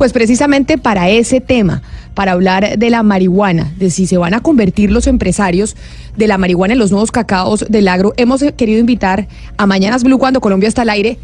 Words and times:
Pues 0.00 0.14
precisamente 0.14 0.78
para 0.78 1.10
ese 1.10 1.42
tema, 1.42 1.82
para 2.14 2.32
hablar 2.32 2.78
de 2.78 2.88
la 2.88 3.02
marihuana, 3.02 3.70
de 3.76 3.90
si 3.90 4.06
se 4.06 4.16
van 4.16 4.32
a 4.32 4.40
convertir 4.40 4.90
los 4.90 5.06
empresarios 5.06 5.76
de 6.16 6.26
la 6.26 6.38
marihuana 6.38 6.72
en 6.72 6.78
los 6.78 6.90
nuevos 6.90 7.10
cacaos 7.10 7.66
del 7.68 7.86
agro, 7.86 8.14
hemos 8.16 8.42
querido 8.56 8.80
invitar 8.80 9.28
a 9.58 9.66
Mañanas 9.66 10.02
Blue 10.02 10.18
cuando 10.18 10.40
Colombia 10.40 10.70
está 10.70 10.80
al 10.80 10.88
aire 10.88 11.18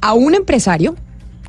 a 0.00 0.14
un 0.14 0.34
empresario 0.34 0.96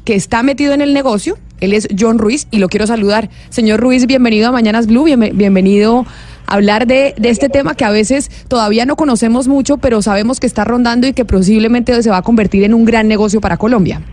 que 0.06 0.14
está 0.14 0.44
metido 0.44 0.76
en 0.76 0.82
el 0.82 0.94
negocio. 0.94 1.40
Él 1.62 1.74
es 1.74 1.88
John 2.00 2.20
Ruiz 2.20 2.48
y 2.52 2.60
lo 2.60 2.70
quiero 2.70 2.86
saludar. 2.86 3.32
Señor 3.50 3.80
Ruiz, 3.80 4.06
bienvenido 4.06 4.48
a 4.48 4.52
Mañanas 4.52 4.86
Blue, 4.86 5.06
bienvenido 5.06 6.06
a 6.46 6.54
hablar 6.54 6.86
de, 6.86 7.16
de, 7.18 7.30
este 7.32 7.50
tema 7.50 7.74
que 7.74 7.86
a 7.86 7.90
veces 7.90 8.30
todavía 8.50 8.86
no 8.86 8.96
conocemos 8.96 9.48
mucho, 9.48 9.78
pero 9.78 10.04
sabemos 10.04 10.40
que 10.40 10.46
está 10.46 10.64
rondando 10.64 11.08
y 11.08 11.14
que 11.14 11.26
posiblemente 11.26 12.04
se 12.04 12.12
va 12.12 12.18
a 12.18 12.22
convertir 12.22 12.64
en 12.66 12.76
un 12.76 12.86
gran 12.86 13.08
negocio 13.08 13.42
para 13.42 13.58
Colombia. 13.58 14.04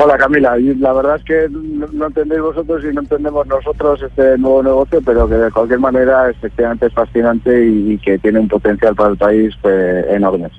Hola 0.00 0.16
Camila, 0.16 0.56
la 0.78 0.92
verdad 0.92 1.16
es 1.16 1.24
que 1.24 1.48
no 1.50 2.06
entendéis 2.06 2.40
vosotros 2.40 2.84
y 2.84 2.94
no 2.94 3.00
entendemos 3.00 3.44
nosotros 3.48 4.00
este 4.00 4.38
nuevo 4.38 4.62
negocio, 4.62 5.00
pero 5.04 5.28
que 5.28 5.34
de 5.34 5.50
cualquier 5.50 5.80
manera 5.80 6.30
efectivamente 6.30 6.86
es 6.86 6.94
fascinante 6.94 7.66
y, 7.66 7.98
que 7.98 8.16
tiene 8.20 8.38
un 8.38 8.46
potencial 8.46 8.94
para 8.94 9.10
el 9.10 9.16
país 9.16 9.52
pues, 9.60 10.06
enorme. 10.08 10.50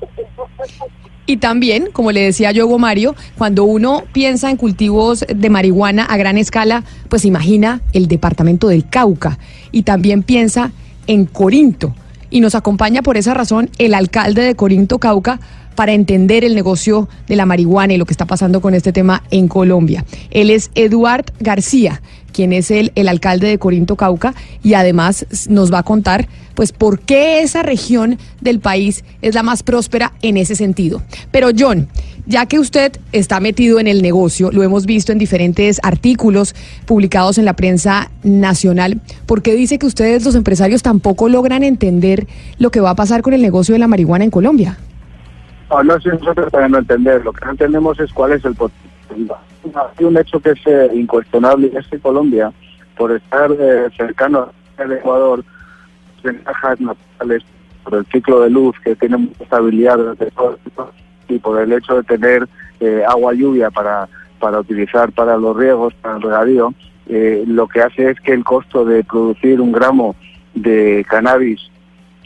Y 1.25 1.38
también, 1.38 1.88
como 1.94 2.11
le 2.11 2.21
decía 2.21 2.52
yo, 2.52 2.67
Mario, 2.77 3.16
cuando 3.38 3.63
uno 3.63 4.03
piensa 4.11 4.49
en 4.49 4.57
cultivos 4.57 5.25
de 5.33 5.49
marihuana 5.49 6.03
a 6.03 6.17
gran 6.17 6.38
escala, 6.38 6.83
pues 7.08 7.23
imagina 7.23 7.80
el 7.94 8.09
departamento 8.09 8.67
del 8.67 8.89
Cauca 8.89 9.39
y 9.71 9.83
también 9.83 10.21
piensa 10.21 10.71
en 11.08 11.25
Corinto. 11.25 11.95
Y 12.30 12.41
nos 12.41 12.55
acompaña 12.55 13.03
por 13.03 13.16
esa 13.16 13.33
razón 13.33 13.69
el 13.77 13.94
alcalde 13.94 14.41
de 14.41 14.55
Corinto, 14.55 14.99
Cauca, 14.99 15.39
para 15.79 15.93
entender 15.93 16.43
el 16.43 16.55
negocio 16.55 17.07
de 17.25 17.38
la 17.38 17.45
marihuana 17.45 17.93
y 17.93 17.97
lo 17.97 18.05
que 18.05 18.11
está 18.11 18.25
pasando 18.25 18.59
con 18.59 18.73
este 18.73 18.91
tema 18.91 19.23
en 19.31 19.47
Colombia. 19.47 20.03
Él 20.29 20.49
es 20.49 20.71
Eduard 20.75 21.27
García, 21.39 22.02
quien 22.33 22.52
es 22.52 22.69
el, 22.69 22.91
el 22.95 23.07
alcalde 23.07 23.47
de 23.47 23.59
Corinto 23.59 23.95
Cauca 23.95 24.35
y 24.61 24.73
además 24.73 25.25
nos 25.47 25.72
va 25.72 25.80
a 25.80 25.83
contar 25.83 26.27
pues 26.53 26.73
por 26.73 27.00
qué 27.00 27.44
esa 27.44 27.63
región 27.63 28.19
del 28.41 28.59
país 28.59 29.05
es 29.22 29.35
la 29.35 29.41
más 29.41 29.63
próspera 29.63 30.11
en 30.22 30.35
ese 30.35 30.57
sentido. 30.57 31.02
Pero 31.31 31.47
John, 31.57 31.88
ya 32.25 32.45
que 32.45 32.59
usted 32.59 33.00
está 33.13 33.39
metido 33.39 33.80
en 33.80 33.88
el 33.88 34.02
negocio, 34.02 34.52
lo 34.52 34.63
hemos 34.63 34.85
visto 34.85 35.13
en 35.13 35.17
diferentes 35.17 35.80
artículos 35.81 36.55
publicados 36.88 37.38
en 37.38 37.45
la 37.45 37.53
prensa 37.53 38.11
nacional, 38.22 39.00
¿por 39.25 39.41
qué 39.41 39.55
dice 39.55 39.80
que 39.80 39.85
ustedes 39.85 40.25
los 40.25 40.35
empresarios 40.35 40.81
tampoco 40.83 41.30
logran 41.30 41.63
entender 41.63 42.27
lo 42.57 42.69
que 42.69 42.81
va 42.81 42.89
a 42.89 42.95
pasar 42.95 43.22
con 43.22 43.33
el 43.33 43.41
negocio 43.41 43.72
de 43.72 43.80
la 43.80 43.88
marihuana 43.88 44.25
en 44.25 44.31
Colombia? 44.31 44.77
No, 45.70 45.84
no 45.84 46.00
si 46.00 46.09
nosotros 46.09 46.52
también 46.52 46.72
no 46.72 46.80
entender, 46.80 47.23
lo 47.23 47.34
que 47.34 47.45
no 47.45 47.52
entendemos 47.52 48.00
es 48.00 48.12
cuál 48.14 48.34
es 48.34 48.44
el 48.45 48.56
potencial. 48.56 49.38
Hay 49.98 50.06
un 50.06 50.17
hecho 50.17 50.39
que 50.39 50.52
es 50.52 50.59
eh, 50.66 50.89
incuestionable 50.94 51.72
es 51.73 51.88
que 51.88 52.00
Colombia, 52.00 52.52
por 52.98 53.12
estar 53.12 53.52
eh, 53.52 53.90
cercano 53.95 54.52
al 54.78 54.92
Ecuador, 54.94 55.44
ventajas 56.23 56.80
naturales 56.80 57.44
por 57.84 57.95
el 57.95 58.06
ciclo 58.08 58.42
de 58.42 58.50
luz 58.50 58.75
que 58.84 58.95
tiene 58.95 59.17
mucha 59.17 59.44
estabilidad 59.44 60.00
y 61.28 61.40
por 61.40 61.62
el 61.62 61.72
hecho 61.72 61.95
de 61.95 62.03
tener 62.03 62.47
eh, 62.80 63.03
agua 63.08 63.34
lluvia 63.34 63.70
para, 63.70 64.08
para 64.40 64.59
utilizar 64.59 65.12
para 65.12 65.38
los 65.38 65.56
riegos, 65.56 65.94
para 65.95 66.16
el 66.16 66.22
regadío, 66.22 66.73
lo 67.47 67.67
que 67.67 67.81
hace 67.81 68.12
es 68.12 68.20
que 68.20 68.34
el 68.34 68.44
costo 68.44 68.86
de 68.86 69.03
producir 69.03 69.59
un 69.59 69.72
gramo 69.72 70.16
de 70.53 71.03
cannabis 71.09 71.59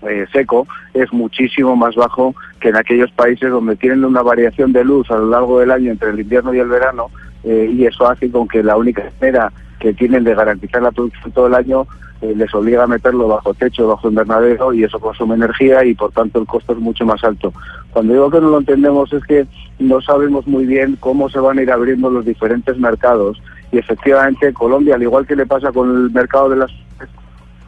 eh, 0.07 0.25
seco 0.31 0.67
es 0.93 1.11
muchísimo 1.13 1.75
más 1.75 1.95
bajo 1.95 2.35
que 2.59 2.69
en 2.69 2.75
aquellos 2.75 3.11
países 3.11 3.49
donde 3.49 3.75
tienen 3.75 4.05
una 4.05 4.21
variación 4.21 4.73
de 4.73 4.83
luz 4.83 5.09
a 5.11 5.17
lo 5.17 5.27
largo 5.27 5.59
del 5.59 5.71
año 5.71 5.91
entre 5.91 6.09
el 6.09 6.19
invierno 6.19 6.53
y 6.53 6.59
el 6.59 6.67
verano 6.67 7.07
eh, 7.43 7.69
y 7.71 7.85
eso 7.85 8.07
hace 8.07 8.29
con 8.31 8.47
que 8.47 8.63
la 8.63 8.77
única 8.77 9.03
manera 9.19 9.51
que 9.79 9.93
tienen 9.93 10.23
de 10.23 10.35
garantizar 10.35 10.81
la 10.81 10.91
producción 10.91 11.31
todo 11.31 11.47
el 11.47 11.55
año 11.55 11.85
eh, 12.21 12.33
les 12.35 12.53
obliga 12.55 12.83
a 12.83 12.87
meterlo 12.87 13.27
bajo 13.27 13.53
techo, 13.53 13.87
bajo 13.87 14.07
invernadero 14.07 14.73
y 14.73 14.85
eso 14.85 14.97
consume 14.99 15.35
energía 15.35 15.83
y 15.83 15.93
por 15.93 16.11
tanto 16.11 16.39
el 16.39 16.47
costo 16.47 16.71
es 16.71 16.79
mucho 16.79 17.05
más 17.05 17.21
alto. 17.23 17.53
Cuando 17.91 18.13
digo 18.13 18.31
que 18.31 18.39
no 18.39 18.49
lo 18.49 18.59
entendemos 18.59 19.11
es 19.11 19.23
que 19.25 19.45
no 19.79 19.99
sabemos 20.01 20.47
muy 20.47 20.65
bien 20.65 20.95
cómo 21.01 21.29
se 21.29 21.39
van 21.39 21.59
a 21.59 21.63
ir 21.63 21.71
abriendo 21.71 22.09
los 22.09 22.25
diferentes 22.25 22.77
mercados 22.77 23.41
y 23.73 23.77
efectivamente 23.77 24.53
Colombia, 24.53 24.95
al 24.95 25.03
igual 25.03 25.27
que 25.27 25.35
le 25.35 25.45
pasa 25.45 25.73
con 25.73 25.89
el 25.89 26.11
mercado 26.11 26.47
de 26.47 26.57
las 26.57 26.71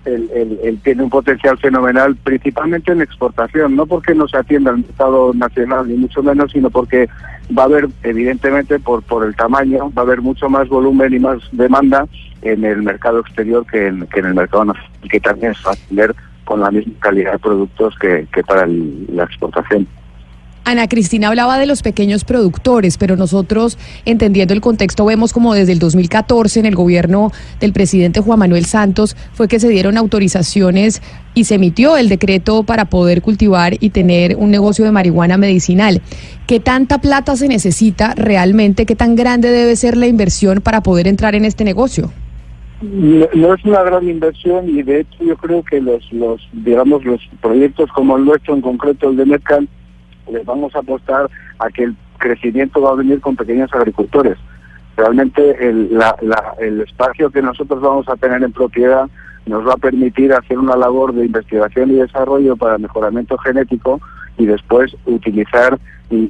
él, 0.05 0.79
tiene 0.83 1.03
un 1.03 1.09
potencial 1.09 1.57
fenomenal, 1.57 2.15
principalmente 2.15 2.91
en 2.91 3.01
exportación, 3.01 3.75
no 3.75 3.85
porque 3.85 4.13
no 4.13 4.27
se 4.27 4.37
atienda 4.37 4.71
al 4.71 4.77
mercado 4.77 5.33
nacional, 5.33 5.87
ni 5.87 5.95
mucho 5.95 6.21
menos, 6.23 6.51
sino 6.51 6.69
porque 6.69 7.09
va 7.57 7.63
a 7.63 7.65
haber, 7.65 7.87
evidentemente, 8.03 8.79
por, 8.79 9.03
por 9.03 9.25
el 9.25 9.35
tamaño, 9.35 9.91
va 9.97 10.01
a 10.01 10.05
haber 10.05 10.21
mucho 10.21 10.49
más 10.49 10.67
volumen 10.69 11.13
y 11.13 11.19
más 11.19 11.39
demanda 11.51 12.07
en 12.41 12.63
el 12.63 12.83
mercado 12.83 13.19
exterior 13.19 13.65
que 13.65 13.87
en, 13.87 14.07
que 14.07 14.19
en 14.19 14.27
el 14.27 14.35
mercado 14.35 14.65
nacional, 14.65 14.91
que 15.09 15.19
también 15.19 15.53
a 15.65 15.71
atender 15.71 16.15
con 16.43 16.61
la 16.61 16.71
misma 16.71 16.93
calidad 16.99 17.33
de 17.33 17.39
productos 17.39 17.95
que, 17.99 18.27
que 18.31 18.43
para 18.43 18.67
la 18.67 19.23
exportación. 19.23 19.87
Ana 20.65 20.87
Cristina 20.87 21.27
hablaba 21.27 21.59
de 21.59 21.67
los 21.67 21.83
pequeños 21.83 22.25
productores, 22.25 22.97
pero 22.97 23.15
nosotros, 23.15 23.77
entendiendo 24.03 24.51
el 24.51 24.61
contexto, 24.61 25.05
vemos 25.05 25.31
como 25.31 25.53
desde 25.53 25.71
el 25.71 25.79
2014 25.79 26.59
en 26.59 26.65
el 26.65 26.73
gobierno 26.73 27.31
del 27.59 27.71
presidente 27.71 28.19
Juan 28.19 28.39
Manuel 28.39 28.65
Santos 28.65 29.15
fue 29.33 29.47
que 29.47 29.59
se 29.59 29.69
dieron 29.69 29.95
autorizaciones 29.95 31.03
y 31.35 31.43
se 31.43 31.55
emitió 31.55 31.97
el 31.97 32.09
decreto 32.09 32.63
para 32.63 32.85
poder 32.85 33.21
cultivar 33.21 33.75
y 33.79 33.91
tener 33.91 34.37
un 34.37 34.49
negocio 34.49 34.83
de 34.85 34.91
marihuana 34.91 35.37
medicinal. 35.37 36.01
¿Qué 36.47 36.59
tanta 36.59 36.97
plata 36.97 37.35
se 37.35 37.47
necesita 37.47 38.15
realmente? 38.15 38.87
¿Qué 38.87 38.95
tan 38.95 39.15
grande 39.15 39.51
debe 39.51 39.75
ser 39.75 39.95
la 39.95 40.07
inversión 40.07 40.61
para 40.61 40.81
poder 40.81 41.07
entrar 41.07 41.35
en 41.35 41.45
este 41.45 41.63
negocio? 41.63 42.11
No, 42.81 43.53
es 43.53 43.63
una 43.65 43.83
gran 43.83 44.09
inversión 44.09 44.67
y 44.67 44.81
de 44.81 45.01
hecho 45.01 45.23
yo 45.23 45.37
creo 45.37 45.63
que 45.63 45.79
los, 45.79 46.11
los 46.11 46.41
digamos, 46.53 47.05
los 47.05 47.21
proyectos 47.39 47.91
como 47.91 48.17
el 48.17 48.25
nuestro, 48.25 48.55
en 48.55 48.61
concreto 48.61 49.09
el 49.09 49.17
de 49.17 49.25
Mercan, 49.25 49.69
les 50.31 50.45
vamos 50.45 50.75
a 50.75 50.79
apostar 50.79 51.29
a 51.59 51.69
que 51.69 51.83
el 51.83 51.95
crecimiento 52.17 52.81
va 52.81 52.91
a 52.91 52.95
venir 52.95 53.21
con 53.21 53.35
pequeños 53.35 53.73
agricultores. 53.73 54.37
Realmente 54.97 55.67
el, 55.67 55.99
espacio 56.81 57.29
que 57.29 57.41
nosotros 57.41 57.81
vamos 57.81 58.07
a 58.07 58.15
tener 58.15 58.41
en 58.43 58.53
propiedad 58.53 59.09
nos 59.45 59.67
va 59.67 59.73
a 59.73 59.77
permitir 59.77 60.33
hacer 60.33 60.57
una 60.57 60.75
labor 60.75 61.13
de 61.13 61.25
investigación 61.25 61.91
y 61.91 61.95
desarrollo 61.95 62.55
para 62.55 62.77
mejoramiento 62.77 63.37
genético 63.37 64.01
y 64.37 64.45
después 64.45 64.95
utilizar 65.05 65.77
y, 66.09 66.29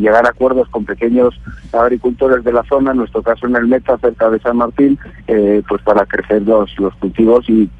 llegar 0.00 0.26
a 0.26 0.30
acuerdos 0.30 0.68
con 0.68 0.84
pequeños 0.84 1.40
agricultores 1.72 2.44
de 2.44 2.52
la 2.52 2.64
zona, 2.64 2.90
en 2.90 2.98
nuestro 2.98 3.22
caso 3.22 3.46
en 3.46 3.56
el 3.56 3.66
Meta, 3.66 3.98
cerca 3.98 4.30
de 4.30 4.40
San 4.40 4.56
Martín, 4.56 4.98
eh, 5.26 5.62
pues 5.68 5.82
para 5.82 6.04
crecer 6.06 6.42
los, 6.42 6.78
los 6.78 6.94
cultivos 6.96 7.48
y, 7.48 7.70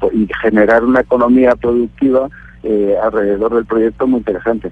generar 0.41 0.83
una 0.83 1.01
economía 1.01 1.55
productiva 1.55 2.29
eh, 2.63 2.95
alrededor 3.01 3.55
del 3.55 3.65
proyecto 3.65 4.07
muy 4.07 4.19
interesante 4.19 4.71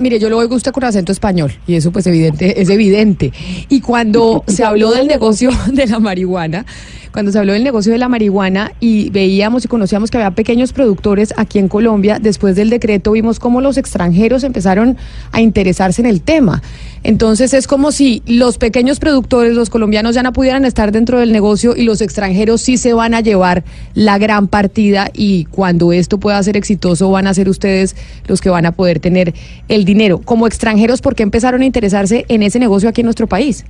mire, 0.00 0.18
yo 0.18 0.28
lo 0.28 0.38
oigo 0.38 0.54
usted 0.54 0.72
con 0.72 0.84
acento 0.84 1.12
español 1.12 1.52
y 1.66 1.74
eso 1.74 1.92
pues 1.92 2.06
evidente, 2.06 2.60
es 2.60 2.68
evidente. 2.68 3.32
Y 3.68 3.80
cuando 3.80 4.44
se 4.48 4.64
habló 4.64 4.90
del 4.90 5.06
negocio 5.06 5.50
de 5.72 5.86
la 5.86 5.98
marihuana, 5.98 6.66
cuando 7.12 7.32
se 7.32 7.38
habló 7.38 7.52
del 7.52 7.64
negocio 7.64 7.92
de 7.92 7.98
la 7.98 8.08
marihuana 8.08 8.72
y 8.80 9.10
veíamos 9.10 9.64
y 9.64 9.68
conocíamos 9.68 10.10
que 10.10 10.18
había 10.18 10.30
pequeños 10.30 10.72
productores 10.72 11.34
aquí 11.36 11.58
en 11.58 11.68
Colombia, 11.68 12.18
después 12.20 12.56
del 12.56 12.70
decreto 12.70 13.12
vimos 13.12 13.38
cómo 13.38 13.60
los 13.60 13.76
extranjeros 13.76 14.44
empezaron 14.44 14.96
a 15.32 15.40
interesarse 15.40 16.00
en 16.02 16.06
el 16.06 16.20
tema. 16.20 16.62
Entonces 17.02 17.54
es 17.54 17.66
como 17.66 17.92
si 17.92 18.22
los 18.26 18.58
pequeños 18.58 18.98
productores, 18.98 19.54
los 19.54 19.70
colombianos 19.70 20.14
ya 20.14 20.22
no 20.22 20.32
pudieran 20.32 20.64
estar 20.64 20.92
dentro 20.92 21.18
del 21.18 21.32
negocio 21.32 21.74
y 21.76 21.82
los 21.82 22.00
extranjeros 22.00 22.60
sí 22.60 22.76
se 22.76 22.92
van 22.92 23.14
a 23.14 23.20
llevar 23.20 23.64
la 23.94 24.18
gran 24.18 24.48
partida 24.48 25.10
y 25.12 25.44
cuando 25.46 25.92
esto 25.92 26.18
pueda 26.18 26.42
ser 26.42 26.56
exitoso 26.56 27.10
van 27.10 27.26
a 27.26 27.34
ser 27.34 27.48
ustedes 27.48 27.96
los 28.26 28.40
que 28.40 28.50
van 28.50 28.66
a 28.66 28.72
poder 28.72 29.00
tener 29.00 29.34
el 29.68 29.84
dinero. 29.84 30.20
Como 30.24 30.46
extranjeros, 30.46 31.00
¿por 31.00 31.14
qué 31.14 31.22
empezaron 31.22 31.62
a 31.62 31.64
interesarse 31.64 32.24
en 32.28 32.42
ese 32.42 32.58
negocio 32.58 32.88
aquí 32.88 33.00
en 33.00 33.06
nuestro 33.06 33.26
país? 33.26 33.64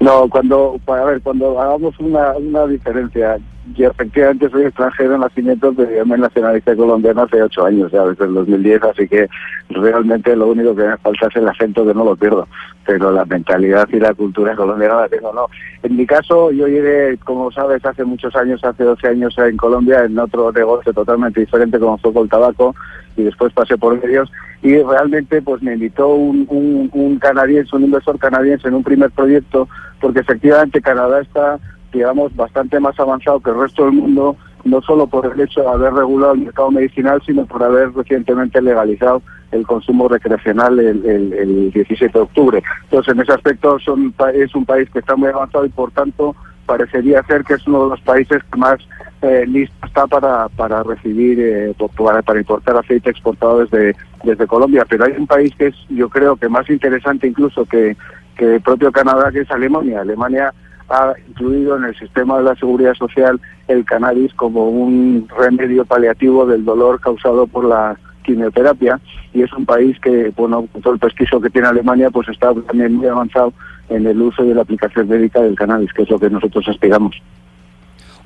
No, 0.00 0.28
cuando, 0.30 0.80
a 0.86 1.04
ver, 1.04 1.20
cuando 1.20 1.60
hagamos 1.60 1.98
una, 2.00 2.32
una 2.32 2.66
diferencia, 2.66 3.38
yo 3.74 3.90
efectivamente 3.90 4.48
soy 4.48 4.64
extranjero 4.64 5.14
en 5.14 5.20
nacimiento, 5.20 5.74
pero 5.76 5.90
yo 5.90 6.06
me 6.06 6.16
nacionalicé 6.16 6.74
colombiano 6.74 7.22
hace 7.22 7.42
ocho 7.42 7.66
años, 7.66 7.92
ya 7.92 8.06
desde 8.06 8.24
el 8.24 8.32
2010, 8.32 8.82
así 8.82 9.06
que 9.06 9.28
realmente 9.68 10.34
lo 10.34 10.48
único 10.48 10.74
que 10.74 10.84
me 10.84 10.96
falta 10.96 11.26
es 11.26 11.36
el 11.36 11.48
acento 11.48 11.86
que 11.86 11.92
no 11.92 12.04
lo 12.04 12.16
pierdo, 12.16 12.48
pero 12.86 13.12
la 13.12 13.26
mentalidad 13.26 13.86
y 13.92 14.00
la 14.00 14.14
cultura 14.14 14.56
colombiana 14.56 15.02
la 15.02 15.08
tengo, 15.08 15.34
no. 15.34 15.48
En 15.82 15.94
mi 15.94 16.06
caso, 16.06 16.50
yo 16.50 16.66
llegué, 16.66 17.18
como 17.18 17.52
sabes, 17.52 17.84
hace 17.84 18.04
muchos 18.04 18.34
años, 18.36 18.64
hace 18.64 18.84
12 18.84 19.06
años 19.06 19.36
en 19.36 19.58
Colombia, 19.58 20.04
en 20.04 20.18
otro 20.18 20.50
negocio 20.50 20.94
totalmente 20.94 21.40
diferente 21.40 21.78
como 21.78 21.98
fue 21.98 22.14
con 22.14 22.22
el 22.22 22.30
tabaco, 22.30 22.74
y 23.18 23.24
después 23.24 23.52
pasé 23.52 23.76
por 23.76 24.02
medios, 24.02 24.32
y 24.62 24.78
realmente 24.82 25.42
pues 25.42 25.62
me 25.62 25.74
invitó 25.74 26.08
un, 26.08 26.46
un, 26.48 26.88
un 26.92 27.18
canadiense, 27.18 27.76
un 27.76 27.84
inversor 27.84 28.18
canadiense 28.18 28.68
en 28.68 28.74
un 28.74 28.82
primer 28.82 29.10
proyecto, 29.10 29.68
porque 30.00 30.20
efectivamente 30.20 30.80
Canadá 30.80 31.20
está 31.20 31.58
digamos, 31.92 32.34
bastante 32.36 32.78
más 32.80 32.98
avanzado 32.98 33.40
que 33.40 33.50
el 33.50 33.60
resto 33.60 33.84
del 33.84 33.92
mundo, 33.92 34.36
no 34.64 34.82
solo 34.82 35.06
por 35.06 35.26
el 35.26 35.40
hecho 35.40 35.62
de 35.62 35.68
haber 35.68 35.94
regulado 35.94 36.34
el 36.34 36.40
mercado 36.40 36.70
medicinal, 36.70 37.20
sino 37.24 37.46
por 37.46 37.62
haber 37.62 37.92
recientemente 37.92 38.60
legalizado 38.60 39.22
el 39.52 39.66
consumo 39.66 40.08
recreacional 40.08 40.78
el, 40.78 41.04
el, 41.04 41.72
17 41.72 42.12
de 42.12 42.22
octubre. 42.22 42.62
Entonces, 42.84 43.14
en 43.14 43.20
ese 43.20 43.32
aspecto 43.32 43.78
son, 43.80 44.14
es 44.34 44.54
un 44.54 44.64
país 44.64 44.88
que 44.90 45.00
está 45.00 45.16
muy 45.16 45.28
avanzado 45.28 45.64
y, 45.64 45.70
por 45.70 45.90
tanto, 45.90 46.36
parecería 46.66 47.22
ser 47.24 47.42
que 47.42 47.54
es 47.54 47.66
uno 47.66 47.84
de 47.84 47.90
los 47.90 48.00
países 48.02 48.40
que 48.44 48.58
más 48.58 48.76
eh, 49.22 49.44
listo 49.48 49.74
está 49.84 50.06
para, 50.06 50.48
para 50.50 50.82
recibir, 50.84 51.40
eh, 51.40 51.74
para, 51.96 52.22
para, 52.22 52.38
importar 52.38 52.76
aceite 52.76 53.10
exportado 53.10 53.64
desde, 53.64 53.96
desde 54.22 54.46
Colombia. 54.46 54.86
Pero 54.88 55.06
hay 55.06 55.12
un 55.18 55.26
país 55.26 55.52
que 55.58 55.68
es, 55.68 55.74
yo 55.88 56.08
creo 56.08 56.36
que 56.36 56.48
más 56.48 56.70
interesante 56.70 57.26
incluso 57.26 57.64
que, 57.64 57.96
que 58.40 58.54
el 58.54 58.62
propio 58.62 58.90
Canadá, 58.90 59.30
que 59.30 59.40
es 59.40 59.50
Alemania. 59.50 60.00
Alemania 60.00 60.54
ha 60.88 61.12
incluido 61.28 61.76
en 61.76 61.84
el 61.84 61.94
sistema 61.94 62.38
de 62.38 62.44
la 62.44 62.56
seguridad 62.56 62.94
social 62.94 63.38
el 63.68 63.84
cannabis 63.84 64.32
como 64.32 64.70
un 64.70 65.28
remedio 65.38 65.84
paliativo 65.84 66.46
del 66.46 66.64
dolor 66.64 66.98
causado 67.00 67.46
por 67.46 67.66
la 67.66 67.98
quimioterapia 68.22 68.98
y 69.34 69.42
es 69.42 69.52
un 69.52 69.66
país 69.66 70.00
que, 70.00 70.32
bueno, 70.34 70.66
todo 70.82 70.94
el 70.94 70.98
prestigio 70.98 71.38
que 71.38 71.50
tiene 71.50 71.68
Alemania, 71.68 72.08
pues 72.10 72.28
está 72.30 72.54
también 72.66 72.94
muy 72.94 73.08
avanzado 73.08 73.52
en 73.90 74.06
el 74.06 74.20
uso 74.22 74.42
y 74.42 74.54
la 74.54 74.62
aplicación 74.62 75.06
médica 75.06 75.42
del 75.42 75.54
cannabis, 75.54 75.92
que 75.92 76.02
es 76.02 76.10
lo 76.10 76.18
que 76.18 76.30
nosotros 76.30 76.66
aspiramos. 76.66 77.20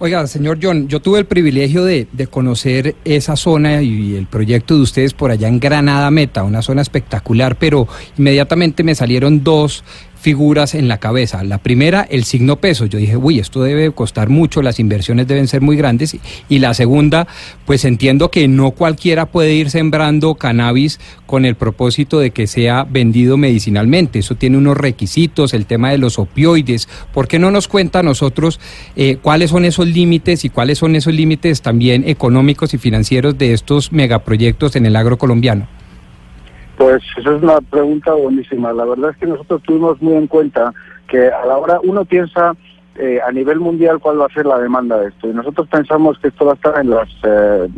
Oiga, 0.00 0.26
señor 0.26 0.58
John, 0.60 0.88
yo 0.88 1.00
tuve 1.00 1.20
el 1.20 1.24
privilegio 1.24 1.84
de, 1.84 2.08
de, 2.10 2.26
conocer 2.26 2.96
esa 3.04 3.36
zona 3.36 3.80
y 3.80 4.16
el 4.16 4.26
proyecto 4.26 4.74
de 4.74 4.82
ustedes 4.82 5.14
por 5.14 5.30
allá 5.30 5.46
en 5.46 5.60
Granada 5.60 6.10
Meta, 6.10 6.42
una 6.42 6.62
zona 6.62 6.82
espectacular, 6.82 7.56
pero 7.56 7.86
inmediatamente 8.18 8.82
me 8.82 8.96
salieron 8.96 9.44
dos 9.44 9.84
figuras 10.24 10.74
en 10.74 10.88
la 10.88 10.96
cabeza. 10.96 11.44
La 11.44 11.58
primera, 11.58 12.00
el 12.00 12.24
signo 12.24 12.56
peso. 12.56 12.86
Yo 12.86 12.98
dije, 12.98 13.14
uy, 13.14 13.40
esto 13.40 13.62
debe 13.62 13.90
costar 13.90 14.30
mucho, 14.30 14.62
las 14.62 14.80
inversiones 14.80 15.26
deben 15.28 15.48
ser 15.48 15.60
muy 15.60 15.76
grandes. 15.76 16.16
Y 16.48 16.60
la 16.60 16.72
segunda, 16.72 17.28
pues 17.66 17.84
entiendo 17.84 18.30
que 18.30 18.48
no 18.48 18.70
cualquiera 18.70 19.26
puede 19.26 19.52
ir 19.52 19.68
sembrando 19.68 20.34
cannabis 20.36 20.98
con 21.26 21.44
el 21.44 21.56
propósito 21.56 22.20
de 22.20 22.30
que 22.30 22.46
sea 22.46 22.86
vendido 22.88 23.36
medicinalmente. 23.36 24.20
Eso 24.20 24.34
tiene 24.34 24.56
unos 24.56 24.78
requisitos, 24.78 25.52
el 25.52 25.66
tema 25.66 25.90
de 25.90 25.98
los 25.98 26.18
opioides. 26.18 26.88
¿Por 27.12 27.28
qué 27.28 27.38
no 27.38 27.50
nos 27.50 27.68
cuenta 27.68 27.98
a 27.98 28.02
nosotros 28.02 28.60
eh, 28.96 29.18
cuáles 29.20 29.50
son 29.50 29.66
esos 29.66 29.86
límites 29.86 30.46
y 30.46 30.48
cuáles 30.48 30.78
son 30.78 30.96
esos 30.96 31.12
límites 31.12 31.60
también 31.60 32.02
económicos 32.08 32.72
y 32.72 32.78
financieros 32.78 33.36
de 33.36 33.52
estos 33.52 33.92
megaproyectos 33.92 34.74
en 34.74 34.86
el 34.86 34.96
agro 34.96 35.18
colombiano? 35.18 35.73
Pues 36.76 37.02
esa 37.16 37.36
es 37.36 37.42
una 37.42 37.60
pregunta 37.60 38.14
buenísima. 38.14 38.72
La 38.72 38.84
verdad 38.84 39.10
es 39.10 39.16
que 39.16 39.26
nosotros 39.26 39.62
tuvimos 39.62 40.02
muy 40.02 40.14
en 40.14 40.26
cuenta 40.26 40.72
que 41.08 41.28
a 41.28 41.44
la 41.46 41.56
hora 41.56 41.80
uno 41.84 42.04
piensa 42.04 42.54
eh, 42.96 43.18
a 43.26 43.32
nivel 43.32 43.58
mundial 43.58 43.98
cuál 43.98 44.20
va 44.20 44.26
a 44.26 44.34
ser 44.34 44.46
la 44.46 44.58
demanda 44.58 44.96
de 44.98 45.08
esto 45.08 45.28
y 45.28 45.32
nosotros 45.32 45.66
pensamos 45.66 46.16
que 46.20 46.28
esto 46.28 46.44
va 46.44 46.52
a 46.52 46.54
estar 46.54 46.78
en 46.78 46.90
las 46.90 47.08
eh, 47.24 47.68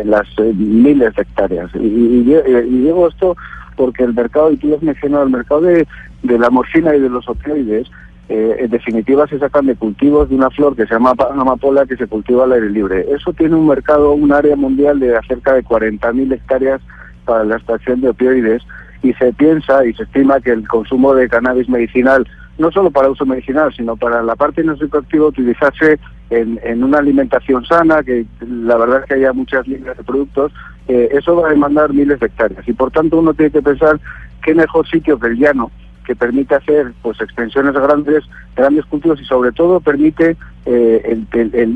en 0.00 0.10
las 0.10 0.26
eh, 0.38 0.54
miles 0.56 1.14
de 1.14 1.20
hectáreas 1.20 1.70
y, 1.74 2.22
digo 2.22 3.08
esto 3.08 3.36
porque 3.76 4.04
el 4.04 4.14
mercado 4.14 4.52
y 4.52 4.56
tú 4.56 4.74
has 4.74 4.82
mencionado 4.82 5.24
el 5.24 5.30
mercado 5.30 5.60
de, 5.60 5.86
de 6.22 6.38
la 6.38 6.48
morfina 6.48 6.96
y 6.96 7.00
de 7.00 7.10
los 7.10 7.28
opioides 7.28 7.90
en 8.30 8.70
definitiva 8.70 9.26
se 9.26 9.38
sacan 9.38 9.66
de 9.66 9.76
cultivos 9.76 10.30
de 10.30 10.36
una 10.36 10.48
flor 10.48 10.74
que 10.74 10.86
se 10.86 10.94
llama 10.94 11.12
amapola 11.18 11.84
que 11.84 11.98
se 11.98 12.06
cultiva 12.06 12.44
al 12.44 12.52
aire 12.52 12.70
libre. 12.70 13.04
Eso 13.14 13.34
tiene 13.34 13.54
un 13.54 13.66
mercado, 13.66 14.12
un 14.12 14.32
área 14.32 14.56
mundial 14.56 14.98
de 14.98 15.14
cerca 15.28 15.52
de 15.52 15.62
40.000 15.62 16.32
hectáreas 16.32 16.80
para 17.24 17.44
la 17.44 17.56
extracción 17.56 18.00
de 18.00 18.10
opioides 18.10 18.62
y 19.02 19.12
se 19.14 19.32
piensa 19.34 19.84
y 19.84 19.92
se 19.94 20.04
estima 20.04 20.40
que 20.40 20.52
el 20.52 20.66
consumo 20.66 21.14
de 21.14 21.28
cannabis 21.28 21.68
medicinal, 21.68 22.26
no 22.58 22.70
solo 22.70 22.90
para 22.90 23.10
uso 23.10 23.26
medicinal, 23.26 23.72
sino 23.76 23.96
para 23.96 24.22
la 24.22 24.34
parte 24.34 24.62
psicoactiva, 24.62 25.26
utilizarse 25.26 25.98
en, 26.30 26.58
en, 26.64 26.82
una 26.82 26.98
alimentación 26.98 27.64
sana, 27.66 28.02
que 28.02 28.24
la 28.40 28.76
verdad 28.76 29.00
es 29.00 29.06
que 29.06 29.14
haya 29.14 29.32
muchas 29.32 29.68
líneas 29.68 29.96
de 29.96 30.04
productos, 30.04 30.52
eh, 30.88 31.08
eso 31.12 31.36
va 31.36 31.48
a 31.48 31.50
demandar 31.50 31.92
miles 31.92 32.18
de 32.18 32.26
hectáreas. 32.26 32.66
Y 32.66 32.72
por 32.72 32.90
tanto 32.90 33.18
uno 33.18 33.34
tiene 33.34 33.52
que 33.52 33.62
pensar 33.62 34.00
qué 34.42 34.54
mejor 34.54 34.88
sitio 34.88 35.18
que 35.18 35.28
el 35.28 35.38
llano, 35.38 35.70
que 36.06 36.16
permite 36.16 36.54
hacer 36.54 36.92
pues 37.02 37.20
extensiones 37.20 37.74
grandes, 37.74 38.24
grandes 38.56 38.84
cultivos 38.86 39.20
y 39.20 39.24
sobre 39.24 39.52
todo 39.52 39.80
permite 39.80 40.36
eh, 40.66 41.18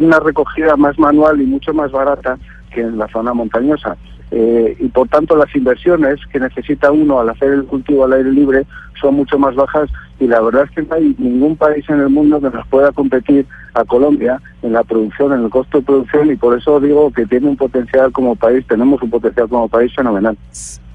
una 0.00 0.20
recogida 0.20 0.76
más 0.76 0.98
manual 0.98 1.40
y 1.40 1.46
mucho 1.46 1.74
más 1.74 1.90
barata 1.92 2.38
que 2.70 2.80
en 2.80 2.98
la 2.98 3.08
zona 3.08 3.34
montañosa. 3.34 3.96
Eh, 4.30 4.76
y 4.78 4.88
por 4.88 5.08
tanto 5.08 5.36
las 5.36 5.54
inversiones 5.56 6.20
que 6.30 6.38
necesita 6.38 6.92
uno 6.92 7.18
al 7.20 7.30
hacer 7.30 7.50
el 7.50 7.64
cultivo 7.64 8.04
al 8.04 8.12
aire 8.12 8.30
libre 8.30 8.66
son 9.00 9.14
mucho 9.14 9.38
más 9.38 9.54
bajas 9.54 9.88
y 10.20 10.26
la 10.26 10.40
verdad 10.42 10.64
es 10.64 10.70
que 10.72 10.82
no 10.82 10.94
hay 10.94 11.14
ningún 11.18 11.56
país 11.56 11.84
en 11.88 12.00
el 12.00 12.10
mundo 12.10 12.40
que 12.40 12.50
nos 12.50 12.66
pueda 12.66 12.92
competir 12.92 13.46
a 13.72 13.84
Colombia 13.84 14.40
en 14.62 14.74
la 14.74 14.84
producción, 14.84 15.32
en 15.32 15.44
el 15.44 15.50
costo 15.50 15.78
de 15.78 15.84
producción 15.84 16.30
y 16.30 16.36
por 16.36 16.58
eso 16.58 16.78
digo 16.78 17.10
que 17.10 17.24
tiene 17.24 17.48
un 17.48 17.56
potencial 17.56 18.12
como 18.12 18.36
país, 18.36 18.66
tenemos 18.68 19.00
un 19.02 19.08
potencial 19.08 19.48
como 19.48 19.68
país 19.68 19.94
fenomenal. 19.94 20.36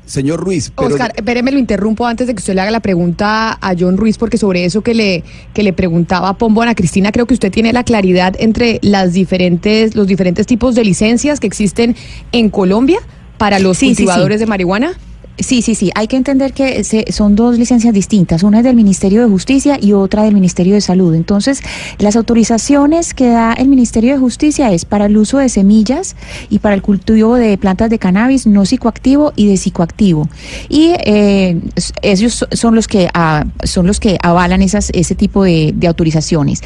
Señor 0.06 0.41
Ruiz. 0.41 0.71
Oscar, 0.75 1.13
espéreme, 1.15 1.51
lo 1.51 1.59
interrumpo 1.59 2.06
antes 2.06 2.27
de 2.27 2.35
que 2.35 2.39
usted 2.39 2.53
le 2.53 2.62
haga 2.62 2.71
la 2.71 2.81
pregunta 2.81 3.57
a 3.59 3.74
John 3.80 3.95
Ruiz, 3.95 4.18
porque 4.18 4.38
sobre 4.38 4.65
eso 4.65 4.81
que 4.81 4.94
le, 4.94 5.24
que 5.53 5.63
le 5.63 5.71
preguntaba 5.71 6.33
Pombo 6.33 6.62
Ana 6.62 6.75
Cristina, 6.75 7.12
creo 7.12 7.25
que 7.25 7.33
usted 7.33 7.51
tiene 7.51 7.71
la 7.71 7.85
claridad 7.85 8.35
entre 8.38 8.80
las 8.81 9.13
diferentes, 9.13 9.95
los 9.95 10.07
diferentes 10.07 10.45
tipos 10.45 10.75
de 10.75 10.83
licencias 10.83 11.39
que 11.39 11.47
existen 11.47 11.95
en 12.33 12.50
Colombia 12.50 13.00
para 13.44 13.60
los 13.60 13.78
cultivadores 13.78 14.40
de 14.40 14.45
marihuana. 14.45 14.94
Sí, 15.38 15.62
sí, 15.62 15.75
sí. 15.75 15.92
Hay 15.95 16.07
que 16.07 16.16
entender 16.16 16.54
que 16.54 16.81
son 17.12 17.36
dos 17.36 17.60
licencias 17.60 17.94
distintas. 17.94 18.42
Una 18.42 18.60
es 18.60 18.63
del 18.63 18.78
Ministerio 18.78 19.22
de 19.22 19.28
Justicia 19.28 19.78
y 19.81 19.92
otra 19.92 20.24
del 20.24 20.34
Ministerio 20.34 20.75
de 20.75 20.80
Salud. 20.80 21.13
Entonces, 21.13 21.62
las 21.98 22.16
autorizaciones 22.16 23.13
que 23.13 23.28
da 23.28 23.51
el 23.51 23.68
Ministerio 23.68 24.13
de 24.13 24.19
Justicia 24.19 24.72
es 24.72 24.86
para 24.86 25.07
el 25.07 25.18
uso 25.18 25.40
de 25.40 25.50
semillas 25.50 26.16
y 26.50 26.60
para 26.60 26.74
el 26.74 26.81
cultivo 26.81 27.36
de 27.36 27.57
plantas 27.57 27.90
de 27.90 28.00
cannabis 28.00 28.48
no 28.48 28.66
psicoactivo 28.66 29.34
y 29.36 29.48
de 29.48 29.57
psicoactivo. 29.57 30.30
Y 30.69 30.94
eh, 31.00 31.60
ellos 32.01 32.45
son 32.51 32.75
los 32.75 32.88
que 32.88 33.10
ah, 33.13 33.44
son 33.66 33.88
los 33.88 34.00
que 34.00 34.18
avalan 34.24 34.62
esas, 34.62 34.90
ese 34.94 35.16
tipo 35.16 35.44
de 35.44 35.86
autorizaciones. 35.86 36.62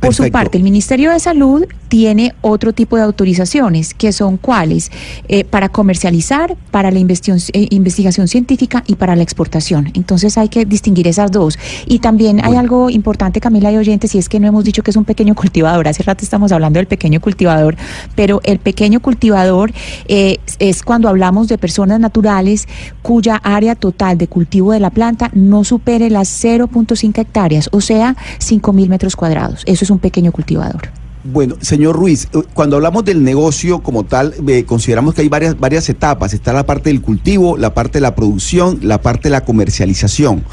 Por 0.00 0.14
su 0.14 0.30
parte, 0.30 0.58
el 0.58 0.64
Ministerio 0.64 1.10
de 1.10 1.20
Salud 1.20 1.64
tiene 1.88 2.34
otro 2.42 2.72
tipo 2.72 2.96
de 2.96 3.02
autorizaciones, 3.02 3.94
que 3.94 4.12
son 4.12 4.36
cuáles? 4.36 4.90
Eh, 5.28 5.44
para 5.44 5.68
comercializar, 5.68 6.56
para 6.70 6.90
la 6.90 6.98
eh, 6.98 7.68
investigación, 7.70 8.28
científica 8.28 8.84
y 8.86 8.94
para 8.94 9.16
la 9.16 9.22
exportación. 9.22 9.90
Entonces 9.94 10.38
hay 10.38 10.48
que 10.48 10.64
distinguir 10.64 11.08
esas 11.08 11.30
dos. 11.30 11.58
Y 11.86 11.98
también 11.98 12.44
hay 12.44 12.54
algo 12.56 12.90
importante, 12.90 13.40
Camila 13.40 13.72
y 13.72 13.76
oyentes, 13.76 14.14
y 14.14 14.18
es 14.18 14.28
que 14.28 14.38
no 14.38 14.46
hemos 14.46 14.64
dicho 14.64 14.82
que 14.82 14.90
es 14.90 14.96
un 14.96 15.04
pequeño 15.04 15.34
cultivador. 15.34 15.88
Hace 15.88 16.02
rato 16.02 16.24
estamos 16.24 16.52
hablando 16.52 16.78
del 16.78 16.86
pequeño 16.86 17.20
cultivador, 17.20 17.76
pero 18.14 18.40
el 18.44 18.58
pequeño 18.58 19.00
cultivador 19.00 19.72
eh, 20.06 20.38
es 20.58 20.82
cuando 20.82 21.08
hablamos 21.08 21.48
de 21.48 21.58
personas 21.58 21.98
naturales 21.98 22.68
cuya 23.02 23.36
área 23.36 23.74
total 23.74 24.18
de 24.18 24.28
cultivo 24.28 24.72
de 24.72 24.80
la 24.80 24.90
planta 24.90 25.30
no 25.34 25.64
supere 25.64 26.10
las 26.10 26.44
0.5 26.44 27.18
hectáreas, 27.18 27.68
o 27.72 27.80
sea, 27.80 28.16
5 28.38 28.72
mil 28.72 28.88
metros 28.88 29.16
cuadrados. 29.16 29.62
Eso 29.66 29.84
un 29.90 29.98
pequeño 29.98 30.32
cultivador. 30.32 30.90
Bueno, 31.30 31.56
señor 31.60 31.94
Ruiz, 31.94 32.28
eh, 32.32 32.42
cuando 32.54 32.76
hablamos 32.76 33.04
del 33.04 33.22
negocio 33.22 33.80
como 33.80 34.04
tal, 34.04 34.34
eh, 34.46 34.64
consideramos 34.64 35.14
que 35.14 35.22
hay 35.22 35.28
varias, 35.28 35.58
varias 35.58 35.88
etapas. 35.88 36.32
Está 36.32 36.52
la 36.54 36.64
parte 36.64 36.88
del 36.88 37.02
cultivo, 37.02 37.58
la 37.58 37.74
parte 37.74 37.98
de 37.98 38.00
la 38.00 38.14
producción, 38.14 38.78
la 38.82 39.02
parte 39.02 39.24
de 39.24 39.30
la 39.30 39.44
comercialización. 39.44 40.44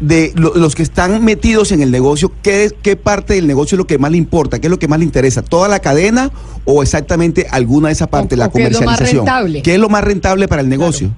De 0.00 0.32
los 0.34 0.74
que 0.74 0.82
están 0.82 1.24
metidos 1.24 1.70
en 1.70 1.80
el 1.80 1.92
negocio, 1.92 2.32
¿qué, 2.42 2.72
¿qué 2.82 2.96
parte 2.96 3.34
del 3.34 3.46
negocio 3.46 3.76
es 3.76 3.78
lo 3.78 3.86
que 3.86 3.98
más 3.98 4.10
le 4.10 4.16
importa? 4.16 4.58
¿Qué 4.58 4.66
es 4.66 4.70
lo 4.70 4.80
que 4.80 4.88
más 4.88 4.98
le 4.98 5.04
interesa? 5.04 5.42
¿Toda 5.42 5.68
la 5.68 5.78
cadena 5.78 6.32
o 6.64 6.82
exactamente 6.82 7.46
alguna 7.50 7.88
de 7.88 7.92
esa 7.92 8.08
parte, 8.08 8.36
la 8.36 8.48
comercialización? 8.48 9.26
¿Qué 9.62 9.74
es 9.74 9.80
lo 9.80 9.88
más 9.88 10.02
rentable 10.02 10.48
para 10.48 10.62
el 10.62 10.68
negocio? 10.68 11.12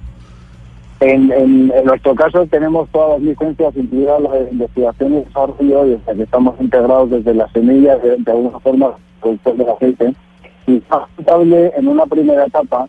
En, 1.01 1.31
en, 1.31 1.67
nuestro 1.85 2.13
caso 2.13 2.45
tenemos 2.47 2.89
todas 2.89 3.11
las 3.11 3.29
licencias, 3.29 3.73
incluidas 3.77 4.21
la 4.21 4.31
de 4.31 4.51
investigación 4.51 5.19
y 5.19 5.23
que 5.23 6.23
estamos 6.23 6.59
integrados 6.59 7.09
desde 7.09 7.33
las 7.33 7.49
semillas, 7.53 8.01
de, 8.01 8.31
alguna 8.31 8.59
forma, 8.59 8.95
productor 9.21 9.55
del 9.55 9.69
aceite. 9.69 10.13
Y 10.67 10.83
rentable 11.15 11.71
en 11.77 11.87
una 11.87 12.05
primera 12.05 12.45
etapa 12.45 12.87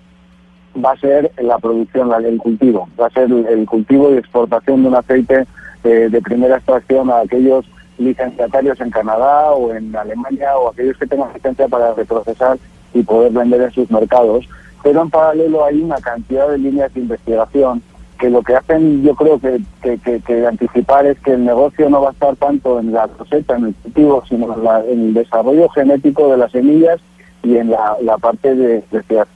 va 0.85 0.93
a 0.93 0.99
ser 0.99 1.31
la 1.39 1.59
producción, 1.59 2.13
el 2.25 2.39
cultivo. 2.39 2.89
Va 3.01 3.07
a 3.07 3.11
ser 3.11 3.31
el, 3.31 3.65
cultivo 3.67 4.13
y 4.13 4.19
exportación 4.19 4.83
de 4.83 4.89
un 4.89 4.97
aceite 4.97 5.47
eh, 5.85 6.09
de 6.11 6.21
primera 6.21 6.57
extracción 6.57 7.11
a 7.11 7.21
aquellos 7.21 7.65
licenciatarios 7.99 8.81
en 8.81 8.91
Canadá 8.91 9.53
o 9.53 9.73
en 9.73 9.95
Alemania 9.95 10.59
o 10.59 10.71
aquellos 10.71 10.97
que 10.99 11.07
tengan 11.07 11.33
licencia 11.33 11.69
para 11.69 11.95
reprocesar 11.95 12.59
y 12.93 13.03
poder 13.05 13.31
vender 13.31 13.63
en 13.63 13.71
sus 13.71 13.89
mercados. 13.89 14.49
Pero 14.83 15.03
en 15.03 15.11
paralelo 15.11 15.65
hay 15.65 15.81
una 15.81 15.99
cantidad 15.99 16.49
de 16.49 16.59
líneas 16.59 16.93
de 16.93 17.01
investigación 17.01 17.83
que 18.21 18.29
lo 18.29 18.43
que 18.43 18.55
hacen 18.55 19.03
yo 19.03 19.15
creo 19.15 19.41
que, 19.41 19.61
que, 19.83 20.47
anticipar 20.47 21.07
es 21.07 21.19
que 21.21 21.33
el 21.33 21.45
negocio 21.45 21.89
no 21.89 22.03
va 22.03 22.11
a 22.11 22.13
estar 22.13 22.37
tanto 22.37 22.79
en 22.79 22.93
la 22.93 23.09
cosecha, 23.09 23.57
en 23.57 23.67
el 23.67 23.75
cultivo, 23.77 24.23
sino 24.29 24.55
en, 24.87 25.01
el 25.01 25.15
desarrollo 25.15 25.69
genético 25.71 26.29
de 26.29 26.37
las 26.37 26.53
semillas 26.53 27.01
y 27.43 27.57
en 27.57 27.71
la, 27.71 28.19
parte 28.21 28.55
de 28.55 28.85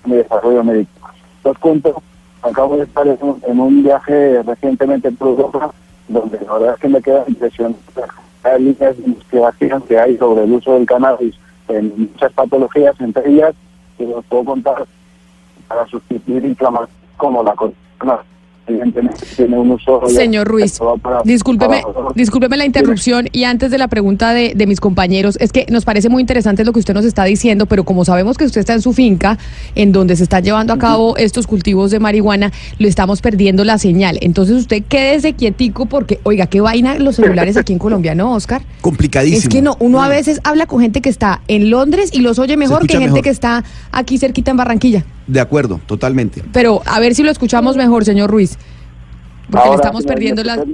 y 0.05 0.11
desarrollo 0.11 0.63
médico. 0.63 0.91
Os 1.45 1.59
cuento, 1.59 2.03
acabo 2.43 2.77
de 2.77 2.85
estar 2.85 3.07
en 3.07 3.61
un, 3.61 3.83
viaje 3.83 4.43
recientemente 4.43 5.11
por 5.13 5.29
Europa, 5.29 5.73
donde 6.09 6.39
la 6.41 6.53
verdad 6.53 6.75
es 6.75 6.81
que 6.81 6.89
me 6.89 7.01
queda 7.01 7.25
impresionante 7.27 7.81
las 8.45 8.61
líneas 8.61 8.99
de 8.99 9.05
investigación 9.05 9.83
que 9.83 9.99
hay 9.99 10.19
sobre 10.19 10.45
el 10.45 10.53
uso 10.53 10.75
del 10.75 10.85
cannabis 10.85 11.35
en 11.69 11.91
muchas 11.97 12.31
patologías, 12.35 12.95
entre 13.01 13.31
ellas, 13.31 13.55
que 13.97 14.05
os 14.05 14.25
puedo 14.27 14.45
contar, 14.45 14.85
para 15.67 15.87
sustituir 15.87 16.45
inflamación 16.45 16.91
como 17.17 17.43
la 17.43 17.55
corona 17.55 18.23
evidentemente 18.67 19.27
tiene 19.37 19.59
un 19.59 19.73
uso... 19.73 20.03
Señor 20.09 20.47
Ruiz, 20.47 20.79
discúlpeme, 21.25 21.83
discúlpeme 22.15 22.57
la 22.57 22.65
interrupción 22.65 23.29
y 23.33 23.45
antes 23.45 23.71
de 23.71 23.79
la 23.79 23.89
pregunta 23.89 24.33
de, 24.33 24.55
de, 24.55 24.67
mis 24.67 24.81
compañeros, 24.81 25.37
es 25.41 25.53
que 25.53 25.67
nos 25.71 25.85
parece 25.85 26.09
muy 26.09 26.21
interesante 26.21 26.65
lo 26.65 26.73
que 26.73 26.79
usted 26.79 26.95
nos 26.95 27.05
está 27.05 27.25
diciendo, 27.25 27.67
pero 27.67 27.85
como 27.85 28.05
sabemos 28.05 28.39
que 28.39 28.45
usted 28.45 28.61
está 28.61 28.73
en 28.75 28.83
su 28.83 28.93
finca, 28.93 29.39
en 29.75 29.93
donde 29.93 30.17
se 30.17 30.23
están 30.23 30.43
llevando 30.43 30.73
a 30.73 30.79
cabo 30.79 31.17
estos 31.17 31.47
cultivos 31.47 31.91
de 31.91 32.01
marihuana, 32.01 32.53
lo 32.79 32.89
estamos 32.89 33.21
perdiendo 33.21 33.65
la 33.65 33.79
señal. 33.79 34.19
Entonces 34.21 34.57
usted 34.57 34.83
quédese 34.89 35.35
quietico 35.35 35.87
porque, 35.87 36.21
oiga, 36.23 36.47
qué 36.47 36.61
vaina 36.61 36.99
los 36.99 37.17
celulares 37.17 37.57
aquí 37.57 37.73
en 37.73 37.79
Colombia, 37.79 38.15
¿no, 38.15 38.33
Oscar? 38.33 38.63
Complicadísimo. 38.81 39.43
Es 39.43 39.49
que 39.49 39.63
no, 39.63 39.77
uno 39.81 40.03
a 40.03 40.09
veces 40.09 40.41
habla 40.45 40.67
con 40.67 40.81
gente 40.81 41.01
que 41.01 41.09
está 41.09 41.43
en 41.49 41.71
Londres 41.71 42.11
y 42.13 42.21
los 42.21 42.39
oye 42.39 42.57
mejor 42.57 42.87
que 42.87 42.99
gente 42.99 43.23
que 43.23 43.31
está 43.31 43.65
aquí 43.93 44.19
cerquita 44.19 44.51
en 44.51 44.57
Barranquilla. 44.57 45.05
De 45.27 45.41
acuerdo, 45.41 45.81
totalmente. 45.87 46.43
Pero 46.53 46.83
a 46.87 47.01
ver 47.01 47.15
si 47.15 47.23
lo 47.23 47.31
escuchamos 47.31 47.77
mejor, 47.77 48.05
señor 48.05 48.31
Ruiz. 48.31 48.59
Porque 49.51 49.69
le 49.69 49.75
estamos 49.77 50.05
perdiendo 50.05 50.43
la... 50.43 50.65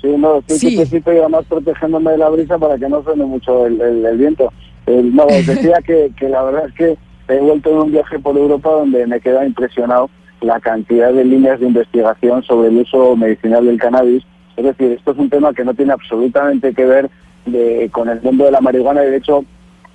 Sí, 0.00 0.08
no, 0.18 0.38
estoy 0.38 0.58
sí. 0.58 1.02
y 1.04 1.08
además 1.08 1.44
protegiéndome 1.48 2.12
de 2.12 2.18
la 2.18 2.28
brisa 2.28 2.58
para 2.58 2.76
que 2.78 2.88
no 2.88 3.02
suene 3.02 3.24
mucho 3.24 3.66
el, 3.66 3.80
el, 3.80 4.16
viento. 4.18 4.52
no, 4.86 5.26
decía 5.46 5.78
que, 5.84 6.12
que 6.16 6.28
la 6.28 6.42
verdad 6.42 6.68
es 6.68 6.74
que 6.74 6.98
he 7.28 7.40
vuelto 7.40 7.70
en 7.70 7.76
un 7.78 7.92
viaje 7.92 8.18
por 8.18 8.36
Europa 8.36 8.70
donde 8.70 9.06
me 9.06 9.20
queda 9.20 9.44
impresionado 9.46 10.10
la 10.40 10.60
cantidad 10.60 11.12
de 11.12 11.24
líneas 11.24 11.60
de 11.60 11.66
investigación 11.66 12.42
sobre 12.42 12.68
el 12.68 12.76
uso 12.76 13.16
medicinal 13.16 13.64
del 13.64 13.78
cannabis. 13.78 14.22
Es 14.56 14.64
decir, 14.64 14.92
esto 14.92 15.12
es 15.12 15.18
un 15.18 15.30
tema 15.30 15.52
que 15.52 15.64
no 15.64 15.74
tiene 15.74 15.92
absolutamente 15.92 16.74
que 16.74 16.84
ver 16.84 17.10
de, 17.46 17.88
con 17.92 18.08
el 18.08 18.20
mundo 18.22 18.44
de 18.44 18.50
la 18.50 18.60
marihuana 18.60 19.04
y 19.04 19.10
de 19.10 19.16
hecho 19.16 19.44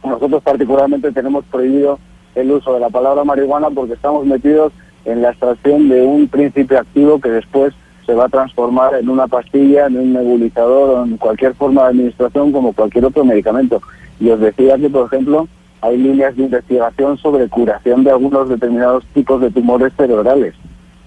nosotros 0.04 0.42
particularmente 0.44 1.12
tenemos 1.12 1.46
prohibido 1.46 2.00
el 2.36 2.52
uso 2.52 2.74
de 2.74 2.80
la 2.80 2.90
palabra 2.90 3.24
marihuana 3.24 3.70
porque 3.70 3.94
estamos 3.94 4.26
metidos 4.26 4.74
en 5.06 5.22
la 5.22 5.32
extracción 5.32 5.90
de 5.90 6.02
un 6.02 6.28
principio 6.28 6.80
activo 6.80 7.20
que 7.20 7.30
después 7.30 7.74
se 8.06 8.14
va 8.14 8.26
a 8.26 8.30
transformar 8.30 8.96
en 8.96 9.10
una 9.10 9.28
pastilla, 9.28 9.88
en 9.88 9.98
un 9.98 10.14
nebulizador 10.14 10.90
o 10.90 11.06
en 11.06 11.18
cualquier 11.18 11.54
forma 11.56 11.84
de 11.84 11.90
administración 11.90 12.52
como 12.52 12.74
cualquier 12.74 13.06
otro 13.06 13.24
medicamento. 13.24 13.82
Y 14.20 14.30
os 14.30 14.40
decía 14.40 14.78
que, 14.78 14.90
por 14.90 15.08
ejemplo, 15.08 15.48
hay 15.82 15.98
líneas 15.98 16.36
de 16.36 16.44
investigación 16.44 17.18
sobre 17.18 17.48
curación 17.50 18.04
de 18.04 18.12
algunos 18.12 18.50
determinados 18.50 19.06
tipos 19.14 19.42
de 19.42 19.50
tumores 19.50 19.94
cerebrales. 19.98 20.54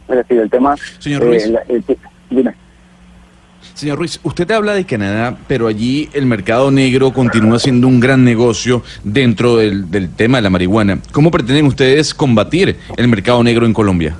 Es 0.08 0.16
decir, 0.16 0.40
el 0.40 0.50
tema... 0.50 0.76
Señor 0.98 1.22
Ruiz. 1.24 1.50
dime. 2.30 2.54
Señor 3.72 3.98
Ruiz, 3.98 4.20
usted 4.22 4.50
habla 4.50 4.74
de 4.74 4.84
Canadá, 4.84 5.36
pero 5.48 5.66
allí 5.66 6.08
el 6.12 6.26
mercado 6.26 6.70
negro 6.70 7.12
continúa 7.12 7.58
siendo 7.58 7.88
un 7.88 7.98
gran 7.98 8.24
negocio 8.24 8.82
dentro 9.02 9.56
del, 9.56 9.88
tema 10.16 10.38
de 10.38 10.42
la 10.42 10.50
marihuana. 10.50 10.98
¿Cómo 11.12 11.30
pretenden 11.30 11.66
ustedes 11.66 12.14
combatir 12.14 12.76
el 12.96 13.08
mercado 13.08 13.42
negro 13.42 13.66
en 13.66 13.72
Colombia? 13.72 14.16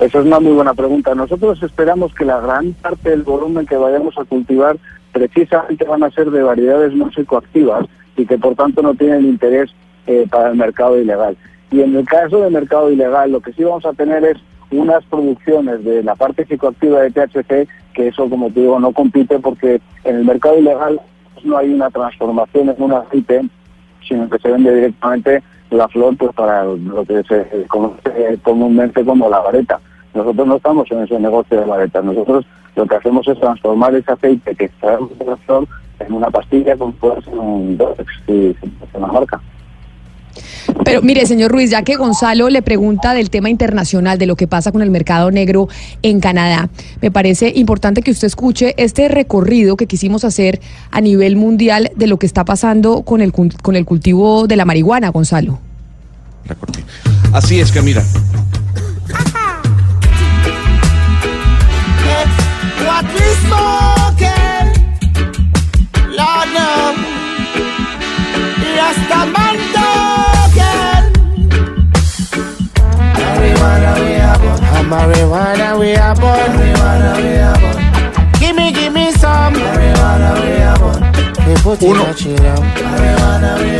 Esa 0.00 0.20
es 0.20 0.24
una 0.24 0.40
muy 0.40 0.52
buena 0.52 0.72
pregunta. 0.72 1.14
Nosotros 1.14 1.62
esperamos 1.62 2.14
que 2.14 2.24
la 2.24 2.40
gran 2.40 2.72
parte 2.72 3.10
del 3.10 3.22
volumen 3.22 3.66
que 3.66 3.76
vayamos 3.76 4.16
a 4.16 4.24
cultivar 4.24 4.78
precisamente 5.12 5.84
van 5.84 6.02
a 6.02 6.10
ser 6.10 6.30
de 6.30 6.42
variedades 6.42 6.94
no 6.94 7.10
psicoactivas 7.10 7.86
y 8.16 8.24
que 8.24 8.38
por 8.38 8.54
tanto 8.54 8.80
no 8.80 8.94
tienen 8.94 9.26
interés 9.26 9.70
eh, 10.06 10.26
para 10.30 10.50
el 10.50 10.56
mercado 10.56 10.98
ilegal. 10.98 11.36
Y 11.70 11.82
en 11.82 11.94
el 11.94 12.04
caso 12.06 12.40
del 12.40 12.52
mercado 12.52 12.90
ilegal, 12.90 13.30
lo 13.30 13.40
que 13.40 13.52
sí 13.52 13.62
vamos 13.62 13.84
a 13.84 13.92
tener 13.92 14.24
es 14.24 14.38
unas 14.70 15.04
producciones 15.04 15.84
de 15.84 16.02
la 16.02 16.14
parte 16.14 16.44
psicoactiva 16.46 17.02
de 17.02 17.10
THC, 17.10 17.68
eso, 18.08 18.28
como 18.28 18.50
te 18.50 18.60
digo, 18.60 18.78
no 18.78 18.92
compite 18.92 19.38
porque 19.38 19.80
en 20.04 20.16
el 20.16 20.24
mercado 20.24 20.58
ilegal 20.58 21.00
no 21.44 21.56
hay 21.56 21.72
una 21.72 21.90
transformación 21.90 22.68
en 22.68 22.82
un 22.82 22.92
aceite, 22.92 23.42
sino 24.06 24.28
que 24.28 24.38
se 24.38 24.50
vende 24.50 24.74
directamente 24.74 25.42
la 25.70 25.88
flor 25.88 26.16
pues 26.16 26.32
para 26.34 26.64
lo 26.64 27.04
que 27.04 27.22
se 27.24 27.66
conoce 27.68 28.38
comúnmente 28.42 29.04
como 29.04 29.28
la 29.28 29.40
vareta. 29.40 29.80
Nosotros 30.14 30.46
no 30.46 30.56
estamos 30.56 30.90
en 30.90 31.02
ese 31.02 31.18
negocio 31.20 31.60
de 31.60 31.66
varetas. 31.66 32.04
Nosotros 32.04 32.44
lo 32.74 32.86
que 32.86 32.96
hacemos 32.96 33.26
es 33.28 33.38
transformar 33.38 33.94
ese 33.94 34.10
aceite 34.10 34.54
que 34.54 34.64
extraemos 34.64 35.16
de 35.18 35.24
la 35.24 35.36
flor 35.38 35.68
en 36.00 36.12
una 36.12 36.30
pastilla 36.30 36.76
con 36.76 36.92
puede 36.94 37.22
ser 37.22 37.34
un 37.34 37.78
si, 38.26 38.56
se 38.92 38.98
marca. 38.98 39.40
Pero 40.84 41.02
mire, 41.02 41.26
señor 41.26 41.50
Ruiz, 41.50 41.70
ya 41.70 41.82
que 41.82 41.96
Gonzalo 41.96 42.48
le 42.48 42.62
pregunta 42.62 43.14
del 43.14 43.30
tema 43.30 43.50
internacional, 43.50 44.18
de 44.18 44.26
lo 44.26 44.36
que 44.36 44.46
pasa 44.46 44.72
con 44.72 44.82
el 44.82 44.90
mercado 44.90 45.30
negro 45.30 45.68
en 46.02 46.20
Canadá, 46.20 46.68
me 47.00 47.10
parece 47.10 47.52
importante 47.54 48.02
que 48.02 48.10
usted 48.10 48.26
escuche 48.26 48.74
este 48.76 49.08
recorrido 49.08 49.76
que 49.76 49.86
quisimos 49.86 50.24
hacer 50.24 50.60
a 50.90 51.00
nivel 51.00 51.36
mundial 51.36 51.90
de 51.96 52.06
lo 52.06 52.18
que 52.18 52.26
está 52.26 52.44
pasando 52.44 53.02
con 53.02 53.20
el, 53.20 53.32
con 53.32 53.76
el 53.76 53.84
cultivo 53.84 54.46
de 54.46 54.56
la 54.56 54.64
marihuana, 54.64 55.10
Gonzalo. 55.10 55.58
Así 57.32 57.60
es, 57.60 57.70
Camila. 57.70 58.02
Lord, 66.20 66.48
no. 66.52 66.94
Rastaman 68.76 69.56
talking. 69.72 70.19
Marijuana 73.60 73.92
we 74.00 74.14
are 74.14 74.38
born. 74.38 74.58
Marijuana 74.90 75.78
we 75.78 75.94
are 75.94 76.14
born. 76.14 76.50
Marijuana 76.56 77.16
we 77.22 77.36
are 77.36 77.60
born. 77.60 78.99
Uno. 81.80 82.06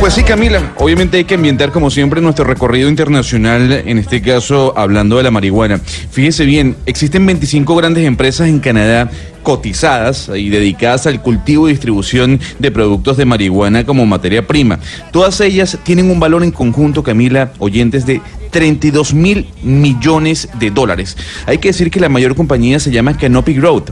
Pues 0.00 0.14
sí, 0.14 0.22
Camila, 0.24 0.72
obviamente 0.76 1.18
hay 1.18 1.24
que 1.24 1.34
ambientar 1.34 1.70
como 1.70 1.90
siempre 1.90 2.20
nuestro 2.20 2.44
recorrido 2.44 2.88
internacional, 2.88 3.70
en 3.72 3.98
este 3.98 4.22
caso 4.22 4.72
hablando 4.76 5.16
de 5.18 5.22
la 5.22 5.30
marihuana. 5.30 5.78
Fíjese 5.78 6.44
bien, 6.44 6.76
existen 6.86 7.26
25 7.26 7.76
grandes 7.76 8.06
empresas 8.06 8.48
en 8.48 8.60
Canadá 8.60 9.10
cotizadas 9.42 10.30
y 10.34 10.48
dedicadas 10.48 11.06
al 11.06 11.22
cultivo 11.22 11.68
y 11.68 11.72
distribución 11.72 12.40
de 12.58 12.70
productos 12.70 13.16
de 13.16 13.24
marihuana 13.24 13.84
como 13.84 14.06
materia 14.06 14.46
prima. 14.46 14.78
Todas 15.12 15.40
ellas 15.40 15.78
tienen 15.82 16.10
un 16.10 16.20
valor 16.20 16.42
en 16.42 16.50
conjunto, 16.50 17.02
Camila, 17.02 17.52
oyentes 17.58 18.06
de 18.06 18.20
32 18.50 19.14
mil 19.14 19.48
millones 19.62 20.48
de 20.58 20.70
dólares. 20.70 21.16
Hay 21.46 21.58
que 21.58 21.68
decir 21.68 21.90
que 21.90 22.00
la 22.00 22.08
mayor 22.08 22.34
compañía 22.34 22.80
se 22.80 22.90
llama 22.90 23.16
Canopy 23.16 23.54
Growth 23.54 23.90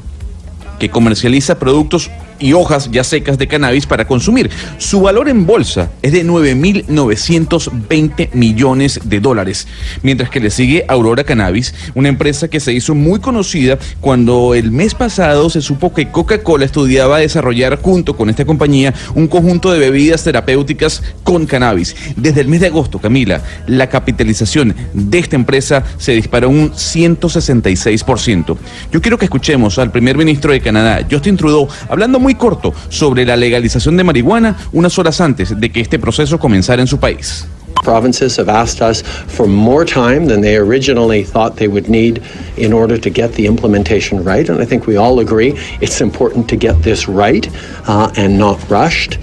que 0.78 0.90
comercializa 0.90 1.58
productos 1.58 2.10
y 2.38 2.52
hojas 2.52 2.90
ya 2.90 3.04
secas 3.04 3.38
de 3.38 3.48
cannabis 3.48 3.86
para 3.86 4.06
consumir. 4.06 4.50
Su 4.78 5.00
valor 5.00 5.28
en 5.28 5.46
bolsa 5.46 5.90
es 6.02 6.12
de 6.12 6.24
9.920 6.24 8.34
millones 8.34 9.00
de 9.04 9.20
dólares, 9.20 9.66
mientras 10.02 10.30
que 10.30 10.40
le 10.40 10.50
sigue 10.50 10.84
Aurora 10.88 11.24
Cannabis, 11.24 11.74
una 11.94 12.08
empresa 12.08 12.48
que 12.48 12.60
se 12.60 12.72
hizo 12.72 12.94
muy 12.94 13.20
conocida 13.20 13.78
cuando 14.00 14.54
el 14.54 14.70
mes 14.70 14.94
pasado 14.94 15.50
se 15.50 15.62
supo 15.62 15.94
que 15.94 16.10
Coca-Cola 16.10 16.64
estudiaba 16.64 17.18
desarrollar 17.18 17.80
junto 17.80 18.16
con 18.16 18.30
esta 18.30 18.44
compañía 18.44 18.94
un 19.14 19.28
conjunto 19.28 19.72
de 19.72 19.78
bebidas 19.78 20.24
terapéuticas 20.24 21.02
con 21.22 21.46
cannabis. 21.46 21.94
Desde 22.16 22.40
el 22.40 22.48
mes 22.48 22.60
de 22.60 22.68
agosto, 22.68 22.98
Camila, 22.98 23.42
la 23.66 23.88
capitalización 23.88 24.74
de 24.92 25.18
esta 25.18 25.36
empresa 25.36 25.84
se 25.98 26.12
disparó 26.12 26.48
un 26.48 26.72
166%. 26.72 28.56
Yo 28.92 29.02
quiero 29.02 29.18
que 29.18 29.24
escuchemos 29.24 29.78
al 29.78 29.90
primer 29.90 30.16
ministro 30.16 30.52
de 30.52 30.60
Canadá, 30.60 31.06
Justin 31.10 31.36
Trudeau, 31.36 31.68
hablando 31.88 32.18
muy 32.18 32.27
corto 32.34 32.72
sobre 32.88 33.24
la 33.24 33.36
legalización 33.36 33.96
de 33.96 34.04
marihuana 34.04 34.56
unas 34.72 34.98
horas 34.98 35.20
antes 35.20 35.58
de 35.58 35.70
que 35.70 35.80
este 35.80 35.98
proceso 35.98 36.38
comenzara 36.38 36.82
en 36.82 36.88
su 36.88 36.98
país. 36.98 37.46
Provinces 37.82 38.38
have 38.38 38.48
asked 38.48 38.82
us 38.82 39.02
for 39.02 39.46
more 39.46 39.84
time 39.84 40.26
than 40.26 40.40
they 40.40 40.56
originally 40.56 41.24
thought 41.24 41.56
they 41.56 41.68
would 41.68 41.88
need 41.88 42.20
in 42.56 42.72
order 42.72 42.98
to 42.98 43.08
get 43.08 43.32
the 43.32 43.46
implementation 43.46 44.24
right. 44.24 44.48
And 44.48 44.60
I 44.60 44.66
think 44.66 44.86
we 44.86 44.96
all 44.96 45.20
agree 45.20 45.54
it's 45.80 46.00
important 46.00 46.48
to 46.48 46.56
get 46.56 46.82
this 46.82 47.08
right 47.08 47.48
uh, 47.86 48.10
and 48.16 48.38
not 48.38 48.58
rushed. 48.68 49.18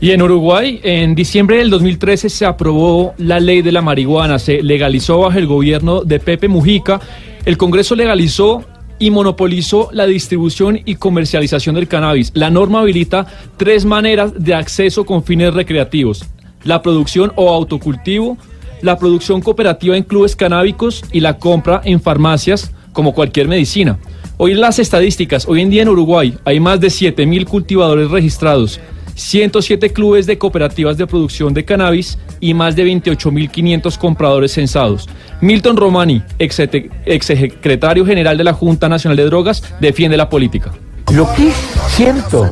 Y 0.00 0.12
en 0.12 0.22
Uruguay, 0.22 0.80
en 0.84 1.16
diciembre 1.16 1.58
del 1.58 1.70
2013 1.70 2.28
se 2.30 2.46
aprobó 2.46 3.14
la 3.18 3.40
ley 3.40 3.62
de 3.62 3.72
la 3.72 3.82
marihuana, 3.82 4.38
se 4.38 4.62
legalizó 4.62 5.18
bajo 5.18 5.38
el 5.38 5.46
gobierno 5.48 6.02
de 6.04 6.20
Pepe 6.20 6.46
Mujica. 6.46 7.00
El 7.44 7.56
Congreso 7.56 7.96
legalizó 7.96 8.64
y 8.98 9.10
monopolizó 9.10 9.88
la 9.92 10.06
distribución 10.06 10.80
y 10.84 10.96
comercialización 10.96 11.74
del 11.74 11.88
cannabis. 11.88 12.30
La 12.34 12.50
norma 12.50 12.80
habilita 12.80 13.26
tres 13.56 13.84
maneras 13.84 14.32
de 14.36 14.54
acceso 14.54 15.04
con 15.04 15.22
fines 15.22 15.54
recreativos. 15.54 16.24
La 16.64 16.82
producción 16.82 17.32
o 17.36 17.50
autocultivo, 17.50 18.36
la 18.82 18.98
producción 18.98 19.40
cooperativa 19.40 19.96
en 19.96 20.02
clubes 20.02 20.36
canábicos 20.36 21.04
y 21.12 21.20
la 21.20 21.38
compra 21.38 21.80
en 21.84 22.00
farmacias 22.00 22.72
como 22.92 23.14
cualquier 23.14 23.48
medicina. 23.48 23.98
Hoy 24.36 24.54
las 24.54 24.78
estadísticas, 24.78 25.48
hoy 25.48 25.62
en 25.62 25.70
día 25.70 25.82
en 25.82 25.88
Uruguay 25.88 26.34
hay 26.44 26.60
más 26.60 26.80
de 26.80 26.88
7.000 26.88 27.44
cultivadores 27.46 28.10
registrados, 28.10 28.80
107 29.18 29.92
clubes 29.92 30.26
de 30.26 30.38
cooperativas 30.38 30.96
de 30.96 31.06
producción 31.06 31.52
de 31.52 31.64
cannabis 31.64 32.18
y 32.40 32.54
más 32.54 32.76
de 32.76 32.86
28.500 32.86 33.98
compradores 33.98 34.52
censados. 34.52 35.08
Milton 35.40 35.76
Romani, 35.76 36.22
ex 36.38 37.26
secretario 37.26 38.06
general 38.06 38.38
de 38.38 38.44
la 38.44 38.52
Junta 38.52 38.88
Nacional 38.88 39.16
de 39.16 39.24
Drogas, 39.24 39.62
defiende 39.80 40.16
la 40.16 40.28
política. 40.28 40.72
Lo 41.12 41.32
que 41.34 41.48
es 41.48 41.56
cierto 41.88 42.50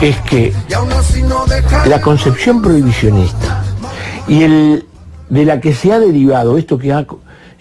es 0.00 0.16
que 0.22 0.52
la 1.86 2.00
concepción 2.00 2.60
prohibicionista 2.60 3.62
y 4.26 4.42
el 4.42 4.84
de 5.28 5.44
la 5.44 5.60
que 5.60 5.74
se 5.74 5.92
ha 5.92 6.00
derivado 6.00 6.58
esto 6.58 6.78
que, 6.78 6.92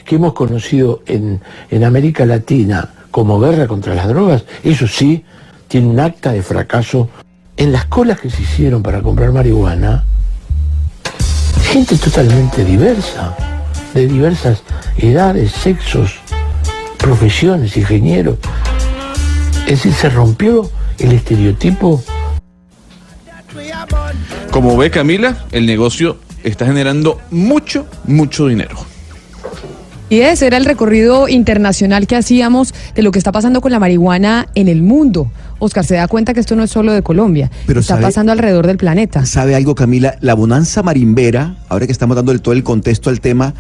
hemos 0.09 0.33
conocido 0.33 1.01
en 1.05 1.83
América 1.83 2.25
Latina 2.25 2.89
como 3.12 3.39
guerra 3.39 3.67
contra 3.67 3.95
las 3.95 4.07
drogas, 4.07 4.45
eso 4.63 4.88
sí, 4.88 5.24
tiene 5.67 5.88
un 5.88 6.00
acta 6.00 6.31
de 6.31 6.41
fracaso. 6.41 7.09
En 7.57 7.71
las 7.71 7.85
colas 7.85 8.19
que 8.19 8.29
se 8.29 8.43
hicieron 8.43 8.83
para 8.83 9.01
comprar 9.01 9.31
marihuana, 9.31 10.05
gente 11.63 11.97
totalmente 11.97 12.63
diversa, 12.63 13.35
de 13.95 14.07
diversas 14.07 14.61
edades, 14.97 15.51
sexos, 15.53 16.19
profesiones, 16.97 17.75
ingenieros. 17.75 18.37
Es 19.65 19.83
decir, 19.83 19.93
se 19.93 20.09
rompió 20.09 20.69
el 20.99 21.11
estereotipo. 21.13 22.03
Como 24.51 24.77
ve 24.77 24.91
Camila, 24.91 25.45
el 25.51 25.65
negocio 25.65 26.17
está 26.43 26.67
generando 26.67 27.19
mucho, 27.31 27.87
mucho 28.05 28.47
dinero. 28.47 28.77
Y 30.09 30.21
ese 30.21 30.47
era 30.47 30.55
el 30.57 30.63
recorrido 30.65 31.27
internacional 31.27 32.07
que 32.07 32.15
hacíamos 32.15 32.73
de 32.95 33.01
lo 33.01 33.11
que 33.11 33.19
está 33.19 33.31
pasando 33.33 33.59
con 33.59 33.71
la 33.71 33.79
marihuana 33.79 34.47
en 34.55 34.69
el 34.69 34.81
mundo. 34.81 35.29
Oscar 35.59 35.83
se 35.83 35.95
da 35.95 36.07
cuenta 36.07 36.33
que 36.33 36.39
esto 36.39 36.55
no 36.55 36.63
es 36.63 36.71
solo 36.71 36.93
de 36.93 37.01
Colombia, 37.01 37.51
Pero 37.65 37.81
está 37.81 37.95
sabe- 37.95 38.03
pasando 38.03 38.31
alrededor 38.31 38.67
del 38.67 38.77
planeta. 38.77 39.25
¿Sabe 39.25 39.55
algo, 39.55 39.75
Camila? 39.75 40.15
La 40.21 40.33
bonanza 40.33 40.81
marimbera, 40.81 41.57
ahora 41.67 41.85
que 41.87 41.91
estamos 41.91 42.15
dando 42.15 42.37
todo 42.39 42.53
el 42.53 42.63
contexto 42.63 43.09
al 43.09 43.19
tema, 43.19 43.53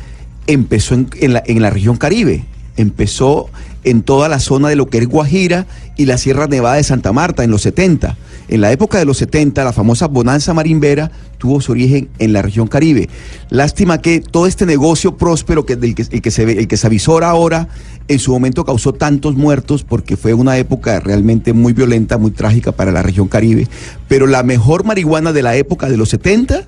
empezó 0.45 0.93
en, 0.95 1.09
en 1.19 1.33
la, 1.33 1.43
en 1.45 1.61
la 1.61 1.69
región 1.69 1.97
Caribe. 1.97 2.45
Empezó 2.77 3.49
en 3.83 4.03
toda 4.03 4.29
la 4.29 4.39
zona 4.39 4.69
de 4.69 4.75
lo 4.77 4.87
que 4.87 4.99
es 4.99 5.07
Guajira 5.07 5.65
y 5.97 6.05
la 6.05 6.17
Sierra 6.17 6.47
Nevada 6.47 6.75
de 6.75 6.83
Santa 6.83 7.11
Marta 7.11 7.43
en 7.43 7.51
los 7.51 7.63
70. 7.63 8.15
En 8.49 8.61
la 8.61 8.71
época 8.71 8.97
de 8.97 9.05
los 9.05 9.17
70, 9.17 9.63
la 9.63 9.73
famosa 9.73 10.07
bonanza 10.07 10.53
marimbera 10.53 11.11
tuvo 11.37 11.59
su 11.59 11.73
origen 11.73 12.09
en 12.17 12.33
la 12.33 12.41
región 12.41 12.67
Caribe. 12.67 13.09
Lástima 13.49 14.01
que 14.01 14.21
todo 14.21 14.47
este 14.47 14.65
negocio 14.65 15.17
próspero 15.17 15.65
que, 15.65 15.73
el, 15.73 15.95
que 15.95 16.31
se 16.31 16.45
ve, 16.45 16.53
el 16.53 16.67
que 16.67 16.77
se 16.77 16.87
ahora, 17.23 17.67
en 18.07 18.19
su 18.19 18.31
momento 18.31 18.63
causó 18.63 18.93
tantos 18.93 19.35
muertos 19.35 19.83
porque 19.83 20.15
fue 20.15 20.33
una 20.33 20.57
época 20.57 20.99
realmente 21.01 21.51
muy 21.51 21.73
violenta, 21.73 22.17
muy 22.17 22.31
trágica 22.31 22.71
para 22.71 22.91
la 22.91 23.03
región 23.03 23.27
Caribe. 23.27 23.67
Pero 24.07 24.27
la 24.27 24.43
mejor 24.43 24.85
marihuana 24.85 25.33
de 25.33 25.43
la 25.43 25.55
época 25.57 25.89
de 25.89 25.97
los 25.97 26.09
70 26.09 26.65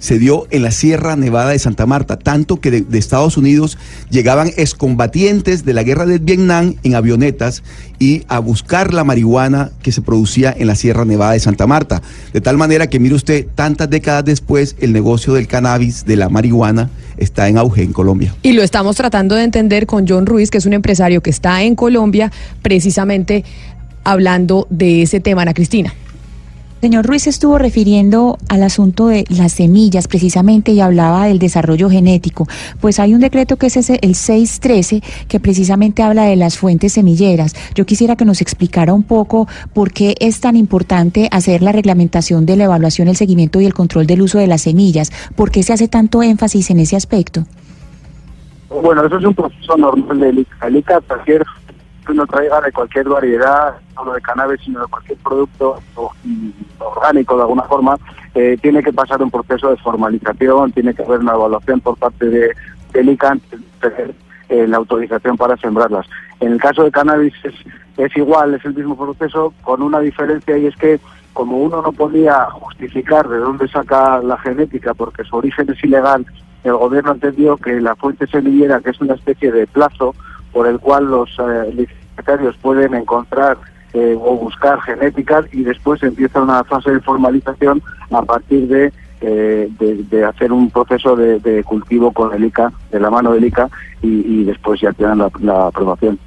se 0.00 0.18
dio 0.18 0.48
en 0.50 0.62
la 0.62 0.72
Sierra 0.72 1.14
Nevada 1.14 1.50
de 1.50 1.58
Santa 1.58 1.86
Marta, 1.86 2.18
tanto 2.18 2.60
que 2.60 2.70
de, 2.70 2.98
Estados 2.98 3.36
Unidos 3.36 3.78
llegaban 4.10 4.48
excombatientes 4.56 5.64
de 5.64 5.74
la 5.74 5.84
guerra 5.84 6.06
del 6.06 6.18
Vietnam 6.18 6.74
en 6.82 6.94
avionetas 6.94 7.62
y 7.98 8.24
a 8.28 8.40
buscar 8.40 8.92
la 8.92 9.04
marihuana 9.04 9.70
que 9.82 9.92
se 9.92 10.02
producía 10.02 10.54
en 10.56 10.66
la 10.66 10.74
Sierra 10.74 11.04
Nevada 11.04 11.32
de 11.32 11.40
Santa 11.40 11.66
Marta. 11.66 12.02
De 12.32 12.40
tal 12.40 12.56
manera 12.56 12.88
que, 12.88 12.98
mire 12.98 13.14
usted, 13.14 13.46
tantas 13.54 13.88
décadas 13.88 14.24
después, 14.24 14.74
el 14.80 14.92
negocio 14.92 15.34
del 15.34 15.46
cannabis, 15.46 16.04
de 16.06 16.16
la 16.16 16.28
marihuana, 16.28 16.90
está 17.18 17.48
en 17.48 17.58
auge 17.58 17.82
en 17.82 17.92
Colombia. 17.92 18.34
Y 18.42 18.52
lo 18.52 18.62
estamos 18.62 18.96
tratando 18.96 19.34
de 19.34 19.44
entender 19.44 19.86
con 19.86 20.08
John 20.08 20.26
Ruiz, 20.26 20.50
que 20.50 20.58
es 20.58 20.66
un 20.66 20.72
empresario 20.72 21.20
que 21.20 21.30
está 21.30 21.62
en 21.62 21.76
Colombia, 21.76 22.32
precisamente 22.62 23.44
hablando 24.02 24.66
de 24.70 25.02
ese 25.02 25.20
tema, 25.20 25.42
Ana 25.42 25.52
Cristina. 25.52 25.94
Señor 26.80 27.04
Ruiz 27.06 27.26
estuvo 27.26 27.58
refiriendo 27.58 28.38
al 28.48 28.62
asunto 28.62 29.08
de 29.08 29.26
las 29.28 29.52
semillas 29.52 30.08
precisamente 30.08 30.72
y 30.72 30.80
hablaba 30.80 31.26
del 31.26 31.38
desarrollo 31.38 31.90
genético. 31.90 32.46
Pues 32.80 32.98
hay 32.98 33.12
un 33.12 33.20
decreto 33.20 33.56
que 33.56 33.66
es 33.66 33.76
ese, 33.76 33.98
el 34.00 34.14
613 34.14 35.02
que 35.28 35.40
precisamente 35.40 36.02
habla 36.02 36.24
de 36.24 36.36
las 36.36 36.56
fuentes 36.56 36.94
semilleras. 36.94 37.54
Yo 37.74 37.84
quisiera 37.84 38.16
que 38.16 38.24
nos 38.24 38.40
explicara 38.40 38.94
un 38.94 39.02
poco 39.02 39.46
por 39.74 39.92
qué 39.92 40.16
es 40.20 40.40
tan 40.40 40.56
importante 40.56 41.28
hacer 41.32 41.60
la 41.60 41.72
reglamentación 41.72 42.46
de 42.46 42.56
la 42.56 42.64
evaluación, 42.64 43.08
el 43.08 43.16
seguimiento 43.16 43.60
y 43.60 43.66
el 43.66 43.74
control 43.74 44.06
del 44.06 44.22
uso 44.22 44.38
de 44.38 44.46
las 44.46 44.62
semillas. 44.62 45.12
¿Por 45.36 45.50
qué 45.50 45.62
se 45.62 45.74
hace 45.74 45.86
tanto 45.86 46.22
énfasis 46.22 46.70
en 46.70 46.78
ese 46.78 46.96
aspecto? 46.96 47.44
Bueno, 48.70 49.04
eso 49.04 49.18
es 49.18 49.24
un 49.26 49.34
proceso 49.34 49.76
normal. 49.76 50.46
El 50.62 50.76
ICA, 50.76 51.02
cualquier 51.02 51.44
que 52.10 52.14
uno 52.14 52.26
traiga 52.26 52.60
de 52.60 52.72
cualquier 52.72 53.08
variedad, 53.08 53.74
no 53.94 54.12
de 54.12 54.20
cannabis, 54.20 54.60
sino 54.62 54.80
de 54.80 54.86
cualquier 54.88 55.18
producto 55.18 55.80
orgánico 56.78 57.36
de 57.36 57.42
alguna 57.42 57.62
forma, 57.62 57.96
eh, 58.34 58.58
tiene 58.60 58.82
que 58.82 58.92
pasar 58.92 59.22
un 59.22 59.30
proceso 59.30 59.70
de 59.70 59.76
formalización, 59.76 60.72
tiene 60.72 60.94
que 60.94 61.02
haber 61.02 61.20
una 61.20 61.34
evaluación 61.34 61.80
por 61.80 61.96
parte 61.96 62.26
de, 62.26 62.50
del 62.92 63.10
ICA 63.10 63.30
antes 63.30 63.60
de 63.60 63.90
tener 63.90 64.14
eh, 64.48 64.66
la 64.66 64.78
autorización 64.78 65.36
para 65.36 65.56
sembrarlas. 65.56 66.06
En 66.40 66.52
el 66.52 66.60
caso 66.60 66.82
de 66.82 66.90
cannabis 66.90 67.34
es, 67.44 67.54
es 67.96 68.16
igual, 68.16 68.54
es 68.54 68.64
el 68.64 68.74
mismo 68.74 68.96
proceso, 68.96 69.54
con 69.62 69.82
una 69.82 70.00
diferencia 70.00 70.56
y 70.58 70.66
es 70.66 70.76
que 70.76 70.98
como 71.32 71.58
uno 71.58 71.80
no 71.80 71.92
podía 71.92 72.46
justificar 72.46 73.28
de 73.28 73.38
dónde 73.38 73.68
saca 73.68 74.20
la 74.20 74.36
genética 74.38 74.94
porque 74.94 75.22
su 75.22 75.36
origen 75.36 75.70
es 75.70 75.82
ilegal, 75.84 76.26
el 76.64 76.74
gobierno 76.74 77.12
entendió 77.12 77.56
que 77.56 77.80
la 77.80 77.94
fuente 77.94 78.26
semillera, 78.26 78.80
que 78.80 78.90
es 78.90 79.00
una 79.00 79.14
especie 79.14 79.52
de 79.52 79.66
plazo 79.66 80.14
por 80.52 80.66
el 80.66 80.78
cual 80.78 81.06
los 81.06 81.30
eh, 81.38 81.86
pueden 82.60 82.94
encontrar 82.94 83.58
eh, 83.92 84.16
o 84.18 84.36
buscar 84.36 84.80
genéticas 84.82 85.46
y 85.52 85.62
después 85.62 86.02
empieza 86.02 86.40
una 86.40 86.62
fase 86.64 86.92
de 86.92 87.00
formalización 87.00 87.82
a 88.10 88.22
partir 88.22 88.68
de, 88.68 88.92
eh, 89.20 89.68
de, 89.78 90.24
hacer 90.24 90.52
un 90.52 90.70
proceso 90.70 91.16
de, 91.16 91.40
de 91.40 91.64
cultivo 91.64 92.12
con 92.12 92.32
el 92.32 92.44
ICA, 92.44 92.72
de 92.90 93.00
la 93.00 93.10
mano 93.10 93.32
del 93.32 93.44
ICA, 93.44 93.68
y, 94.02 94.40
y 94.40 94.44
después 94.44 94.80
ya 94.80 94.92
tienen 94.92 95.18
la, 95.18 95.30
la 95.40 95.66
aprobación. 95.66 96.18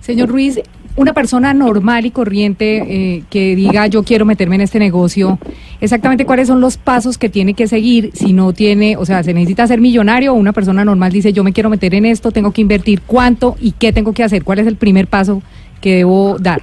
Señor 0.00 0.28
Ruiz, 0.28 0.60
una 0.98 1.12
persona 1.12 1.54
normal 1.54 2.06
y 2.06 2.10
corriente 2.10 2.82
eh, 2.88 3.24
que 3.30 3.54
diga 3.54 3.86
yo 3.86 4.02
quiero 4.02 4.24
meterme 4.24 4.56
en 4.56 4.62
este 4.62 4.80
negocio, 4.80 5.38
exactamente 5.80 6.26
cuáles 6.26 6.48
son 6.48 6.60
los 6.60 6.76
pasos 6.76 7.18
que 7.18 7.28
tiene 7.28 7.54
que 7.54 7.68
seguir 7.68 8.10
si 8.14 8.32
no 8.32 8.52
tiene, 8.52 8.96
o 8.96 9.06
sea, 9.06 9.22
se 9.22 9.32
necesita 9.32 9.66
ser 9.68 9.80
millonario 9.80 10.32
o 10.32 10.36
una 10.36 10.52
persona 10.52 10.84
normal 10.84 11.12
dice 11.12 11.32
yo 11.32 11.44
me 11.44 11.52
quiero 11.52 11.70
meter 11.70 11.94
en 11.94 12.04
esto, 12.04 12.32
tengo 12.32 12.50
que 12.50 12.62
invertir 12.62 13.00
cuánto 13.06 13.54
y 13.60 13.72
qué 13.72 13.92
tengo 13.92 14.12
que 14.12 14.24
hacer, 14.24 14.42
cuál 14.42 14.58
es 14.58 14.66
el 14.66 14.74
primer 14.74 15.06
paso 15.06 15.40
que 15.80 15.98
debo 15.98 16.36
dar. 16.40 16.62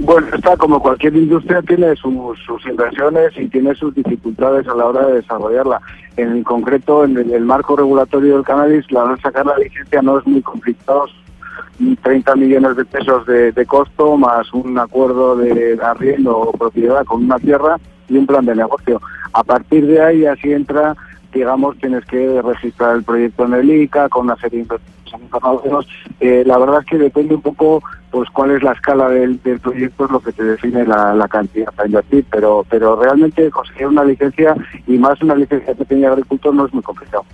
Bueno, 0.00 0.26
está 0.34 0.54
como 0.58 0.80
cualquier 0.80 1.16
industria 1.16 1.62
tiene 1.62 1.96
sus, 1.96 2.12
inversiones 2.68 3.32
y 3.38 3.48
tiene 3.48 3.74
sus 3.74 3.94
dificultades 3.94 4.68
a 4.68 4.74
la 4.74 4.84
hora 4.84 5.06
de 5.06 5.14
desarrollarla. 5.14 5.80
En 6.18 6.44
concreto, 6.44 7.04
en 7.04 7.16
el, 7.16 7.32
el 7.32 7.44
marco 7.46 7.74
regulatorio 7.74 8.34
del 8.34 8.44
cannabis, 8.44 8.84
la 8.92 9.04
hora 9.04 9.14
de 9.14 9.22
sacar 9.22 9.46
la 9.46 9.56
licencia 9.56 10.02
no 10.02 10.18
es 10.18 10.26
muy 10.26 10.42
complicado. 10.42 11.06
Son 11.78 11.96
30 11.96 12.36
millones 12.36 12.76
de 12.76 12.84
pesos 12.84 13.26
de, 13.26 13.66
costo 13.66 14.16
más 14.16 14.52
un 14.52 14.78
acuerdo 14.78 15.36
de 15.36 15.78
arriendo 15.82 16.36
o 16.36 16.52
propiedad 16.52 17.04
con 17.04 17.24
una 17.24 17.38
tierra 17.38 17.76
y 18.08 18.16
un 18.16 18.26
plan 18.26 18.44
de 18.44 18.54
negocio. 18.54 19.00
A 19.32 19.42
partir 19.42 19.86
de 19.86 20.00
ahí 20.00 20.26
así 20.26 20.52
entra, 20.52 20.96
digamos, 21.32 21.76
tienes 21.78 22.04
que 22.04 22.40
registrar 22.42 22.96
el 22.96 23.04
proyecto 23.04 23.44
en 23.46 23.54
el 23.54 23.70
ICA 23.70 24.08
con 24.08 24.26
una 24.26 24.36
serie 24.36 24.64
de 24.64 24.78
internacionales. 25.20 25.86
Eh, 26.20 26.44
la 26.46 26.58
verdad 26.58 26.80
es 26.80 26.86
que 26.86 26.98
depende 26.98 27.34
un 27.34 27.42
poco 27.42 27.82
pues 28.10 28.30
cuál 28.30 28.52
es 28.52 28.62
la 28.62 28.72
escala 28.72 29.08
del, 29.08 29.38
proyecto 29.60 30.04
es 30.04 30.10
lo 30.10 30.20
que 30.20 30.32
te 30.32 30.44
define 30.44 30.86
la, 30.86 31.26
cantidad 31.28 31.72
para 31.74 31.88
invertir, 31.88 32.24
pero 32.30 32.64
pero 32.68 33.00
realmente 33.00 33.50
conseguir 33.50 33.88
una 33.88 34.04
licencia 34.04 34.54
y 34.86 34.98
más 34.98 35.20
una 35.22 35.34
licencia 35.34 35.74
de 35.74 35.84
pequeño 35.84 36.14
no 36.52 36.66
es 36.66 36.74
muy 36.74 36.82
complicado. 36.82 37.24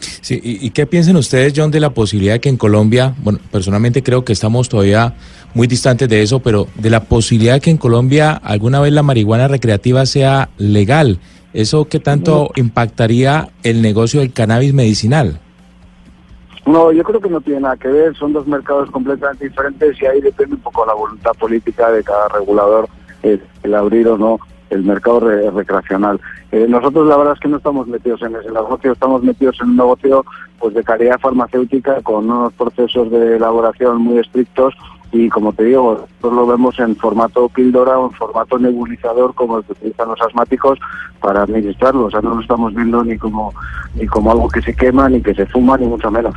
Sí, 0.00 0.40
¿y, 0.42 0.66
y 0.66 0.70
qué 0.70 0.86
piensan 0.86 1.16
ustedes, 1.16 1.52
John, 1.56 1.70
de 1.70 1.80
la 1.80 1.90
posibilidad 1.90 2.34
de 2.34 2.40
que 2.40 2.48
en 2.48 2.56
Colombia, 2.56 3.14
bueno, 3.22 3.38
personalmente 3.50 4.02
creo 4.02 4.24
que 4.24 4.32
estamos 4.32 4.68
todavía 4.68 5.14
muy 5.54 5.66
distantes 5.66 6.08
de 6.08 6.22
eso, 6.22 6.40
pero 6.40 6.66
de 6.76 6.90
la 6.90 7.04
posibilidad 7.04 7.54
de 7.54 7.60
que 7.60 7.70
en 7.70 7.78
Colombia 7.78 8.32
alguna 8.32 8.80
vez 8.80 8.92
la 8.92 9.02
marihuana 9.02 9.48
recreativa 9.48 10.06
sea 10.06 10.50
legal? 10.58 11.18
¿Eso 11.52 11.86
qué 11.86 11.98
tanto 11.98 12.50
impactaría 12.56 13.48
el 13.62 13.80
negocio 13.82 14.20
del 14.20 14.32
cannabis 14.32 14.74
medicinal? 14.74 15.40
No, 16.66 16.92
yo 16.92 17.02
creo 17.02 17.20
que 17.20 17.30
no 17.30 17.40
tiene 17.40 17.60
nada 17.60 17.76
que 17.78 17.88
ver, 17.88 18.14
son 18.14 18.34
dos 18.34 18.46
mercados 18.46 18.90
completamente 18.90 19.48
diferentes 19.48 20.00
y 20.02 20.06
ahí 20.06 20.20
depende 20.20 20.56
un 20.56 20.60
poco 20.60 20.84
la 20.84 20.92
voluntad 20.92 21.32
política 21.32 21.90
de 21.90 22.04
cada 22.04 22.28
regulador 22.28 22.88
el 23.22 23.74
abrir 23.74 24.06
o 24.08 24.18
no 24.18 24.38
el 24.70 24.82
mercado 24.82 25.20
re- 25.20 25.50
recreacional. 25.50 26.20
Eh, 26.52 26.66
nosotros 26.68 27.06
la 27.06 27.16
verdad 27.16 27.34
es 27.34 27.40
que 27.40 27.48
no 27.48 27.56
estamos 27.58 27.86
metidos 27.86 28.22
en 28.22 28.36
ese 28.36 28.50
negocio, 28.50 28.92
estamos 28.92 29.22
metidos 29.22 29.56
en 29.62 29.70
un 29.70 29.76
negocio 29.76 30.24
pues 30.58 30.74
de 30.74 30.82
calidad 30.82 31.18
farmacéutica 31.20 32.00
con 32.02 32.30
unos 32.30 32.52
procesos 32.54 33.10
de 33.10 33.36
elaboración 33.36 34.00
muy 34.00 34.18
estrictos 34.18 34.74
y 35.10 35.28
como 35.30 35.52
te 35.54 35.64
digo, 35.64 35.92
nosotros 36.20 36.32
lo 36.34 36.46
vemos 36.46 36.78
en 36.80 36.94
formato 36.96 37.48
píldora 37.48 37.98
o 37.98 38.06
en 38.08 38.12
formato 38.12 38.58
nebulizador 38.58 39.34
como 39.34 39.58
el 39.58 39.64
que 39.64 39.72
utilizan 39.72 40.08
los 40.08 40.20
asmáticos 40.20 40.78
para 41.20 41.42
administrarlo, 41.44 42.06
o 42.06 42.10
sea, 42.10 42.20
no 42.20 42.34
lo 42.34 42.40
estamos 42.42 42.74
viendo 42.74 43.02
ni 43.04 43.16
como 43.16 43.54
ni 43.94 44.06
como 44.06 44.30
algo 44.32 44.48
que 44.48 44.60
se 44.60 44.74
quema, 44.74 45.08
ni 45.08 45.22
que 45.22 45.34
se 45.34 45.46
fuma, 45.46 45.76
ni 45.78 45.86
mucho 45.86 46.10
menos. 46.10 46.34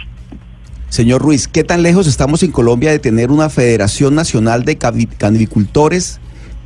Señor 0.88 1.22
Ruiz, 1.22 1.48
¿qué 1.48 1.64
tan 1.64 1.84
lejos 1.84 2.08
estamos 2.08 2.44
en 2.44 2.52
Colombia 2.52 2.92
de 2.92 3.00
tener 3.00 3.32
una 3.32 3.50
Federación 3.50 4.14
Nacional 4.16 4.64
de 4.66 4.78
Cavi- 4.78 5.08
Canabicultores 5.18 6.20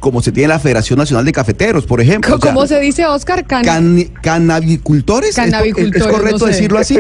como 0.05 0.21
se 0.21 0.31
tiene 0.31 0.49
la 0.49 0.59
Federación 0.59 0.99
Nacional 0.99 1.25
de 1.25 1.31
Cafeteros, 1.31 1.87
por 1.87 1.99
ejemplo? 1.99 2.35
O 2.35 2.39
sea, 2.39 2.53
¿Cómo 2.53 2.67
se 2.67 2.79
dice, 2.79 3.07
Oscar? 3.07 3.43
Can- 3.43 3.65
Can- 3.65 4.03
canabicultores. 4.21 5.31
¿Es- 5.31 5.35
Canabicultores, 5.35 5.99
¿Es, 6.05 6.07
correcto 6.07 6.37
no 6.37 6.45
sé. 6.45 6.51
decirlo 6.51 6.77
así? 6.77 6.99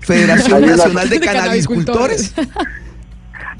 Federación 0.00 0.62
Nacional 0.64 1.10
de 1.10 1.18
de 1.18 1.26
Canabicultores. 1.26 2.32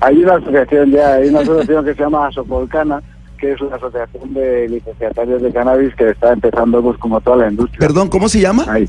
Hay 0.01 0.17
una 0.25 0.37
asociación 0.37 0.91
ya, 0.91 1.15
hay 1.17 1.29
una 1.29 1.41
asociación 1.41 1.85
que 1.85 1.95
se 1.95 2.01
llama 2.03 2.29
Asopolcana, 2.29 3.03
que 3.39 3.53
es 3.53 3.61
una 3.61 3.77
asociación 3.77 4.33
de 4.33 4.69
licenciatarios 4.71 5.43
de 5.43 5.53
cannabis 5.53 5.95
que 5.95 6.09
está 6.09 6.33
empezando 6.33 6.83
pues 6.83 6.97
como 6.97 7.21
toda 7.21 7.37
la 7.45 7.51
industria. 7.51 7.79
Perdón, 7.79 8.09
¿cómo 8.09 8.27
se 8.31 8.41
llama? 8.41 8.65
Ahí. 8.69 8.89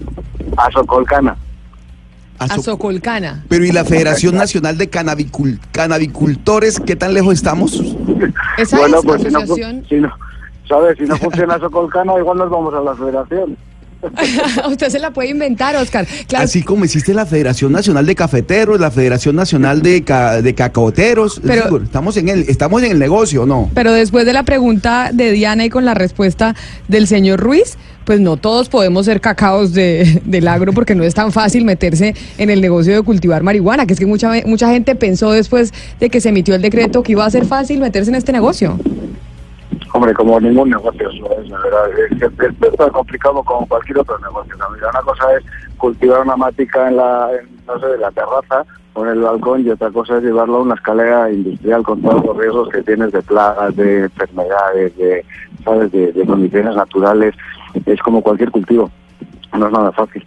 Asocolcana. 0.56 1.36
A 2.40 2.48
Socolcana. 2.60 3.44
Pero 3.48 3.64
¿y 3.66 3.72
la 3.72 3.86
Federación 3.86 4.36
Nacional 4.36 4.78
de 4.78 4.90
Canabicul- 4.90 5.60
Canabicultores, 5.72 6.80
qué 6.80 6.96
tan 6.96 7.14
lejos 7.14 7.34
estamos? 7.36 7.82
Esa 8.58 8.78
bueno, 8.78 8.98
es 9.00 9.06
pues 9.06 9.22
si 9.22 9.28
no, 9.30 9.40
fu- 9.40 9.44
asociación. 9.44 9.86
si 9.88 9.96
no, 9.96 10.12
¿sabes? 10.68 10.98
Si 10.98 11.04
no 11.06 11.16
funciona 11.18 11.60
Socolcana, 11.60 12.18
igual 12.18 12.38
nos 12.38 12.50
vamos 12.50 12.74
a 12.74 12.82
la 12.82 12.96
federación. 12.96 13.56
Usted 14.70 14.90
se 14.90 15.00
la 15.00 15.12
puede 15.12 15.30
inventar, 15.30 15.76
Oscar. 15.76 16.06
Claro, 16.28 16.46
Así 16.46 16.62
como 16.64 16.86
existe 16.86 17.14
la 17.14 17.26
Federación 17.26 17.72
Nacional 17.72 18.06
de 18.06 18.16
Cafeteros, 18.16 18.80
la 18.80 18.92
Federación 18.92 19.36
Nacional 19.36 19.82
de, 19.82 20.04
ca- 20.04 20.42
de 20.42 20.54
Cacaoteros. 20.56 21.42
Pero- 21.46 21.64
decir, 21.66 21.82
estamos 21.84 22.18
en 22.18 22.30
el, 22.30 22.42
estamos 22.48 22.84
en 22.84 22.92
el 22.92 23.00
negocio, 23.00 23.46
¿no? 23.46 23.70
Pero 23.74 23.92
después 23.94 24.26
de 24.26 24.34
la 24.34 24.44
pregunta 24.44 25.10
de 25.14 25.32
Diana 25.32 25.66
y 25.66 25.70
con 25.70 25.86
la 25.86 25.94
respuesta 25.94 26.56
del 26.88 27.08
señor 27.08 27.40
Ruiz, 27.40 27.78
pues 28.06 28.20
no 28.20 28.36
todos 28.36 28.68
podemos 28.68 29.06
ser 29.06 29.22
cacaos 29.22 29.72
de, 29.74 30.22
del 30.26 30.48
agro 30.50 30.74
porque 30.74 30.94
no 30.94 31.04
es 31.06 31.14
tan 31.14 31.32
fácil 31.32 31.64
meterse 31.64 32.14
en 32.38 32.50
el 32.50 32.60
negocio 32.60 32.94
de 32.94 33.02
cultivar 33.02 33.44
marihuana, 33.44 33.86
que 33.86 33.94
es 33.94 34.00
que 34.00 34.06
mucha, 34.06 34.30
mucha 34.46 34.70
gente 34.70 34.96
pensó 34.96 35.32
después 35.32 35.72
de 36.02 36.10
que 36.10 36.20
se 36.20 36.30
emitió 36.30 36.54
el 36.56 36.62
decreto 36.62 37.02
que 37.04 37.14
iba 37.14 37.26
a 37.26 37.30
ser 37.30 37.46
fácil 37.46 37.80
meterse 37.80 38.10
en 38.12 38.16
este 38.16 38.34
negocio. 38.34 38.78
Hombre, 39.94 40.14
como 40.14 40.40
ningún 40.40 40.70
negocio, 40.70 41.10
eso 41.10 41.40
es, 41.40 41.50
la 41.50 41.60
verdad. 41.60 41.90
Es, 42.10 42.22
es 42.22 42.92
complicado 42.92 43.44
como 43.44 43.68
cualquier 43.68 44.00
otro 44.00 44.18
negocio. 44.20 44.56
Verdad, 44.58 44.90
una 44.92 45.02
cosa 45.02 45.36
es 45.36 45.44
cultivar 45.78 46.22
una 46.22 46.36
matica 46.36 46.88
en 46.88 46.98
la, 46.98 47.30
en, 47.34 47.50
no 47.66 47.80
sé, 47.80 47.98
la 47.98 48.12
terraza 48.12 48.66
o 48.94 49.06
en 49.06 49.12
el 49.12 49.22
balcón 49.22 49.66
y 49.66 49.70
otra 49.70 49.92
cosa 49.92 50.18
es 50.18 50.24
llevarlo 50.24 50.58
a 50.58 50.62
una 50.62 50.76
escalera 50.76 51.32
industrial 51.32 51.84
con 51.84 52.02
todos 52.02 52.26
los 52.26 52.38
riesgos 52.38 52.70
que 52.70 52.84
tienes 52.84 53.12
de 53.12 53.22
plagas, 53.22 53.76
de 53.76 54.04
enfermedades, 54.04 54.96
de, 54.98 55.26
¿sabes? 55.64 55.92
De, 55.92 56.12
de 56.12 56.26
condiciones 56.26 56.76
naturales. 56.76 57.36
Es 57.86 58.00
como 58.02 58.22
cualquier 58.22 58.52
cultivo. 58.52 58.92
No 59.58 59.68
es 59.68 59.72
nada 59.72 59.92
fácil. 59.92 60.26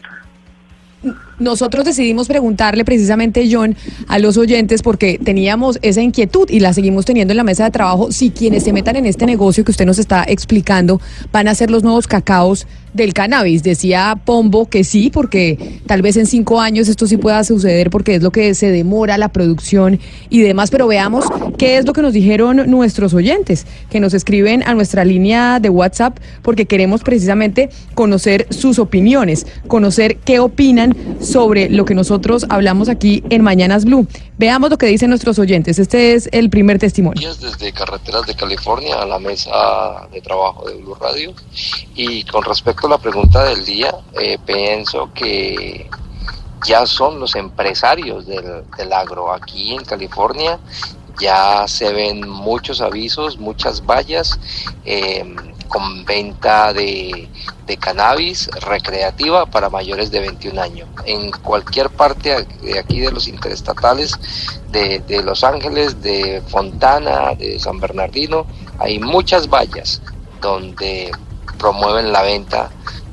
Nosotros 1.38 1.84
decidimos 1.84 2.28
preguntarle 2.28 2.84
precisamente, 2.84 3.46
John, 3.50 3.76
a 4.08 4.18
los 4.18 4.36
oyentes 4.36 4.82
porque 4.82 5.18
teníamos 5.22 5.78
esa 5.82 6.00
inquietud 6.00 6.48
y 6.48 6.60
la 6.60 6.72
seguimos 6.72 7.04
teniendo 7.04 7.32
en 7.32 7.36
la 7.36 7.44
mesa 7.44 7.64
de 7.64 7.70
trabajo, 7.70 8.10
si 8.10 8.30
quienes 8.30 8.64
se 8.64 8.72
metan 8.72 8.96
en 8.96 9.06
este 9.06 9.26
negocio 9.26 9.64
que 9.64 9.70
usted 9.70 9.84
nos 9.84 9.98
está 9.98 10.24
explicando 10.26 11.00
van 11.32 11.48
a 11.48 11.54
ser 11.54 11.70
los 11.70 11.82
nuevos 11.82 12.06
cacaos 12.06 12.66
del 12.96 13.12
cannabis. 13.12 13.62
Decía 13.62 14.18
Pombo 14.24 14.68
que 14.68 14.82
sí, 14.82 15.10
porque 15.10 15.80
tal 15.86 16.02
vez 16.02 16.16
en 16.16 16.26
cinco 16.26 16.60
años 16.60 16.88
esto 16.88 17.06
sí 17.06 17.16
pueda 17.16 17.44
suceder 17.44 17.90
porque 17.90 18.16
es 18.16 18.22
lo 18.22 18.32
que 18.32 18.54
se 18.54 18.70
demora 18.70 19.18
la 19.18 19.28
producción 19.28 20.00
y 20.30 20.40
demás, 20.40 20.70
pero 20.70 20.86
veamos 20.86 21.26
qué 21.58 21.76
es 21.76 21.84
lo 21.84 21.92
que 21.92 22.02
nos 22.02 22.14
dijeron 22.14 22.68
nuestros 22.68 23.12
oyentes, 23.14 23.66
que 23.90 24.00
nos 24.00 24.14
escriben 24.14 24.62
a 24.66 24.74
nuestra 24.74 25.04
línea 25.04 25.60
de 25.60 25.68
WhatsApp 25.68 26.18
porque 26.42 26.66
queremos 26.66 27.02
precisamente 27.02 27.68
conocer 27.94 28.46
sus 28.50 28.78
opiniones, 28.78 29.46
conocer 29.68 30.16
qué 30.16 30.40
opinan 30.40 30.96
sobre 31.26 31.68
lo 31.68 31.84
que 31.84 31.94
nosotros 31.94 32.46
hablamos 32.48 32.88
aquí 32.88 33.22
en 33.30 33.42
Mañanas 33.42 33.84
Blue. 33.84 34.06
Veamos 34.38 34.70
lo 34.70 34.78
que 34.78 34.86
dicen 34.86 35.10
nuestros 35.10 35.38
oyentes. 35.38 35.78
Este 35.78 36.14
es 36.14 36.28
el 36.32 36.50
primer 36.50 36.78
testimonio. 36.78 37.34
desde 37.34 37.72
Carreteras 37.72 38.26
de 38.26 38.34
California 38.34 39.02
a 39.02 39.06
la 39.06 39.18
mesa 39.18 40.06
de 40.12 40.20
trabajo 40.20 40.68
de 40.68 40.76
Blue 40.76 40.94
Radio. 40.94 41.34
Y 41.94 42.24
con 42.24 42.42
respecto 42.44 42.86
a 42.86 42.90
la 42.90 42.98
pregunta 42.98 43.44
del 43.44 43.64
día, 43.64 43.94
eh, 44.20 44.38
pienso 44.44 45.10
que 45.14 45.88
ya 46.66 46.86
son 46.86 47.20
los 47.20 47.34
empresarios 47.36 48.26
del, 48.26 48.64
del 48.76 48.92
agro. 48.92 49.32
Aquí 49.32 49.74
en 49.74 49.84
California 49.84 50.58
ya 51.20 51.66
se 51.66 51.92
ven 51.92 52.28
muchos 52.28 52.80
avisos, 52.80 53.38
muchas 53.38 53.84
vallas 53.84 54.38
eh, 54.84 55.24
con 55.68 56.04
venta 56.04 56.72
de, 56.72 57.28
de 57.66 57.76
cannabis 57.76 58.48
recreativa 58.60 59.46
para 59.46 59.68
mayores 59.68 60.10
de 60.10 60.20
21 60.20 60.60
años. 60.60 60.88
En 61.04 61.30
cualquier 61.30 61.90
parte 61.90 62.46
de 62.62 62.78
aquí 62.78 63.00
de 63.00 63.12
los 63.12 63.28
interestatales 63.28 64.18
de, 64.70 65.00
de 65.00 65.22
Los 65.22 65.44
Ángeles, 65.44 66.00
de 66.02 66.42
Fontana, 66.48 67.34
de 67.34 67.58
San 67.58 67.80
Bernardino, 67.80 68.46
hay 68.78 68.98
muchas 68.98 69.48
vallas 69.48 70.00
donde 70.40 71.10
promueven 71.58 72.12
la 72.12 72.22
venta 72.22 72.70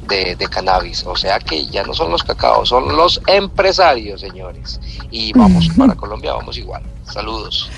de, 0.08 0.36
de 0.36 0.48
cannabis. 0.48 1.04
O 1.06 1.16
sea 1.16 1.40
que 1.40 1.66
ya 1.68 1.84
no 1.84 1.94
son 1.94 2.12
los 2.12 2.24
cacaos, 2.24 2.70
son 2.70 2.96
los 2.96 3.22
empresarios, 3.28 4.22
señores. 4.22 4.80
Y 5.12 5.34
vamos 5.34 5.70
para 5.78 5.96
Colombia, 5.96 6.34
vamos 6.34 6.58
igual. 6.58 6.84
Saludos. 7.06 7.70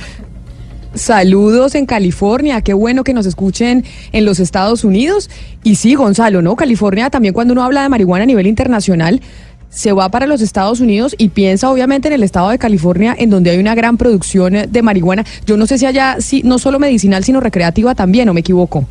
Saludos 0.96 1.76
en 1.76 1.86
California, 1.86 2.62
qué 2.62 2.74
bueno 2.74 3.04
que 3.04 3.14
nos 3.14 3.26
escuchen 3.26 3.84
en 4.14 4.24
los 4.24 4.40
Estados 4.40 4.86
Unidos. 4.86 5.30
Y 5.62 5.76
sí, 5.76 5.94
Gonzalo, 5.94 6.42
¿no? 6.42 6.56
California 6.56 7.10
también 7.10 7.34
cuando 7.34 7.52
uno 7.52 7.64
habla 7.64 7.84
de 7.84 7.90
marihuana 7.90 8.24
a 8.24 8.26
nivel 8.26 8.48
internacional, 8.48 9.22
se 9.70 9.92
va 9.92 10.08
para 10.08 10.26
los 10.26 10.42
Estados 10.42 10.80
Unidos 10.80 11.14
y 11.18 11.30
piensa 11.30 11.70
obviamente 11.70 12.08
en 12.08 12.14
el 12.14 12.24
estado 12.24 12.50
de 12.50 12.58
California, 12.58 13.14
en 13.18 13.30
donde 13.30 13.50
hay 13.50 13.58
una 13.58 13.76
gran 13.76 13.98
producción 13.98 14.54
de 14.70 14.82
marihuana. 14.82 15.26
Yo 15.46 15.58
no 15.58 15.68
sé 15.68 15.78
si 15.78 15.86
allá, 15.86 16.16
sí, 16.20 16.42
no 16.46 16.60
solo 16.60 16.80
medicinal, 16.80 17.26
sino 17.26 17.42
recreativa 17.42 17.94
también, 17.94 18.30
¿o 18.30 18.34
me 18.34 18.40
equivoco? 18.40 18.86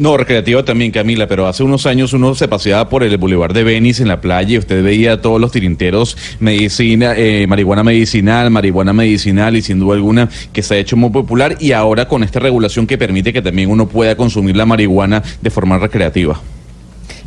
No, 0.00 0.16
recreativa 0.16 0.64
también, 0.64 0.92
Camila, 0.92 1.26
pero 1.26 1.46
hace 1.46 1.62
unos 1.62 1.84
años 1.84 2.14
uno 2.14 2.34
se 2.34 2.48
paseaba 2.48 2.88
por 2.88 3.04
el 3.04 3.18
Boulevard 3.18 3.52
de 3.52 3.64
Venice 3.64 4.00
en 4.00 4.08
la 4.08 4.22
playa 4.22 4.54
y 4.54 4.56
usted 4.56 4.82
veía 4.82 5.20
todos 5.20 5.38
los 5.38 5.52
tirinteros, 5.52 6.16
medicina, 6.40 7.12
eh, 7.18 7.46
marihuana 7.46 7.82
medicinal, 7.82 8.50
marihuana 8.50 8.94
medicinal 8.94 9.58
y 9.58 9.60
sin 9.60 9.78
duda 9.78 9.96
alguna 9.96 10.30
que 10.54 10.62
se 10.62 10.72
ha 10.72 10.78
hecho 10.78 10.96
muy 10.96 11.10
popular 11.10 11.58
y 11.60 11.72
ahora 11.72 12.08
con 12.08 12.22
esta 12.22 12.40
regulación 12.40 12.86
que 12.86 12.96
permite 12.96 13.34
que 13.34 13.42
también 13.42 13.68
uno 13.68 13.88
pueda 13.88 14.16
consumir 14.16 14.56
la 14.56 14.64
marihuana 14.64 15.22
de 15.42 15.50
forma 15.50 15.78
recreativa. 15.78 16.40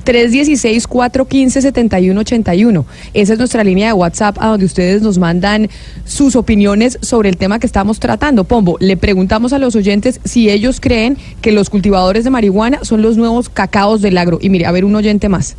316-415-7181. 0.05 2.85
Esa 3.13 3.33
es 3.33 3.39
nuestra 3.39 3.63
línea 3.63 3.87
de 3.87 3.93
WhatsApp 3.93 4.37
a 4.39 4.47
donde 4.47 4.65
ustedes 4.65 5.01
nos 5.01 5.17
mandan 5.17 5.69
sus 6.05 6.35
opiniones 6.35 6.99
sobre 7.01 7.29
el 7.29 7.37
tema 7.37 7.59
que 7.59 7.67
estamos 7.67 7.99
tratando. 7.99 8.43
Pombo, 8.43 8.77
le 8.79 8.97
preguntamos 8.97 9.53
a 9.53 9.59
los 9.59 9.75
oyentes 9.75 10.19
si 10.23 10.49
ellos 10.49 10.79
creen 10.79 11.17
que 11.41 11.51
los 11.51 11.69
cultivadores 11.69 12.23
de 12.23 12.29
marihuana 12.29 12.79
son 12.83 13.01
los 13.01 13.17
nuevos 13.17 13.49
cacaos 13.49 14.01
del 14.01 14.17
agro. 14.17 14.39
Y 14.41 14.49
mire, 14.49 14.65
a 14.65 14.71
ver, 14.71 14.85
un 14.85 14.95
oyente 14.95 15.29
más. 15.29 15.55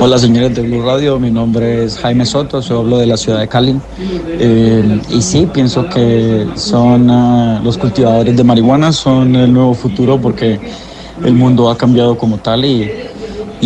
Hola 0.00 0.18
señores 0.18 0.54
de 0.54 0.62
Blue 0.62 0.82
Radio, 0.82 1.18
mi 1.18 1.30
nombre 1.30 1.84
es 1.84 1.98
Jaime 1.98 2.24
Soto, 2.24 2.62
soy 2.62 2.78
hablo 2.78 2.98
de 2.98 3.06
la 3.06 3.18
ciudad 3.18 3.40
de 3.40 3.48
Cali. 3.48 3.78
Eh, 4.26 5.00
y 5.10 5.20
sí, 5.20 5.46
pienso 5.52 5.86
que 5.88 6.46
son 6.54 7.10
ah, 7.10 7.60
los 7.62 7.76
cultivadores 7.76 8.34
de 8.34 8.44
marihuana, 8.44 8.92
son 8.92 9.36
el 9.36 9.52
nuevo 9.52 9.74
futuro 9.74 10.18
porque 10.18 10.58
el 11.24 11.34
mundo 11.34 11.70
ha 11.70 11.76
cambiado 11.76 12.16
como 12.16 12.38
tal 12.38 12.64
y, 12.64 12.90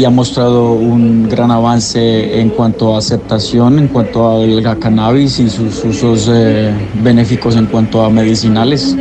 ha 0.04 0.10
mostrado 0.10 0.72
un 0.72 1.28
gran 1.28 1.50
avance 1.50 2.40
en 2.40 2.48
cuanto 2.48 2.94
a 2.94 2.98
aceptación, 2.98 3.78
en 3.78 3.88
cuanto 3.88 4.26
al 4.30 4.78
cannabis 4.78 5.38
y 5.38 5.50
sus 5.50 5.84
usos 5.84 6.30
eh, 6.32 6.72
benéficos 7.02 7.56
en 7.56 7.66
cuanto 7.66 8.02
a 8.02 8.08
medicinales 8.08 8.96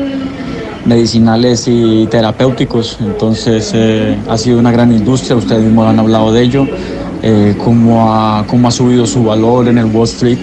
medicinales 0.85 1.67
y 1.67 2.07
terapéuticos. 2.07 2.97
Entonces 2.99 3.71
eh, 3.73 4.17
ha 4.27 4.37
sido 4.37 4.59
una 4.59 4.71
gran 4.71 4.91
industria, 4.91 5.35
ustedes 5.35 5.63
mismos 5.63 5.87
han 5.87 5.99
hablado 5.99 6.31
de 6.31 6.41
ello, 6.41 6.67
eh, 7.21 7.55
ha, 7.57 8.43
cómo 8.47 8.67
ha 8.67 8.71
subido 8.71 9.05
su 9.05 9.23
valor 9.23 9.67
en 9.67 9.77
el 9.77 9.85
Wall 9.85 10.05
Street 10.05 10.39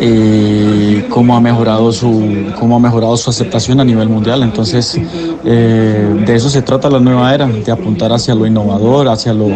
y 0.00 1.02
cómo 1.08 1.36
ha 1.36 1.40
mejorado 1.40 1.92
su, 1.92 2.52
cómo 2.58 2.76
ha 2.76 2.80
mejorado 2.80 3.16
su 3.16 3.30
aceptación 3.30 3.80
a 3.80 3.84
nivel 3.84 4.08
mundial. 4.08 4.42
Entonces 4.42 4.98
eh, 5.44 6.22
de 6.26 6.34
eso 6.34 6.50
se 6.50 6.62
trata 6.62 6.88
la 6.90 7.00
nueva 7.00 7.34
era, 7.34 7.46
de 7.46 7.70
apuntar 7.72 8.12
hacia 8.12 8.34
lo 8.34 8.46
innovador, 8.46 9.08
hacia 9.08 9.32
lo, 9.32 9.48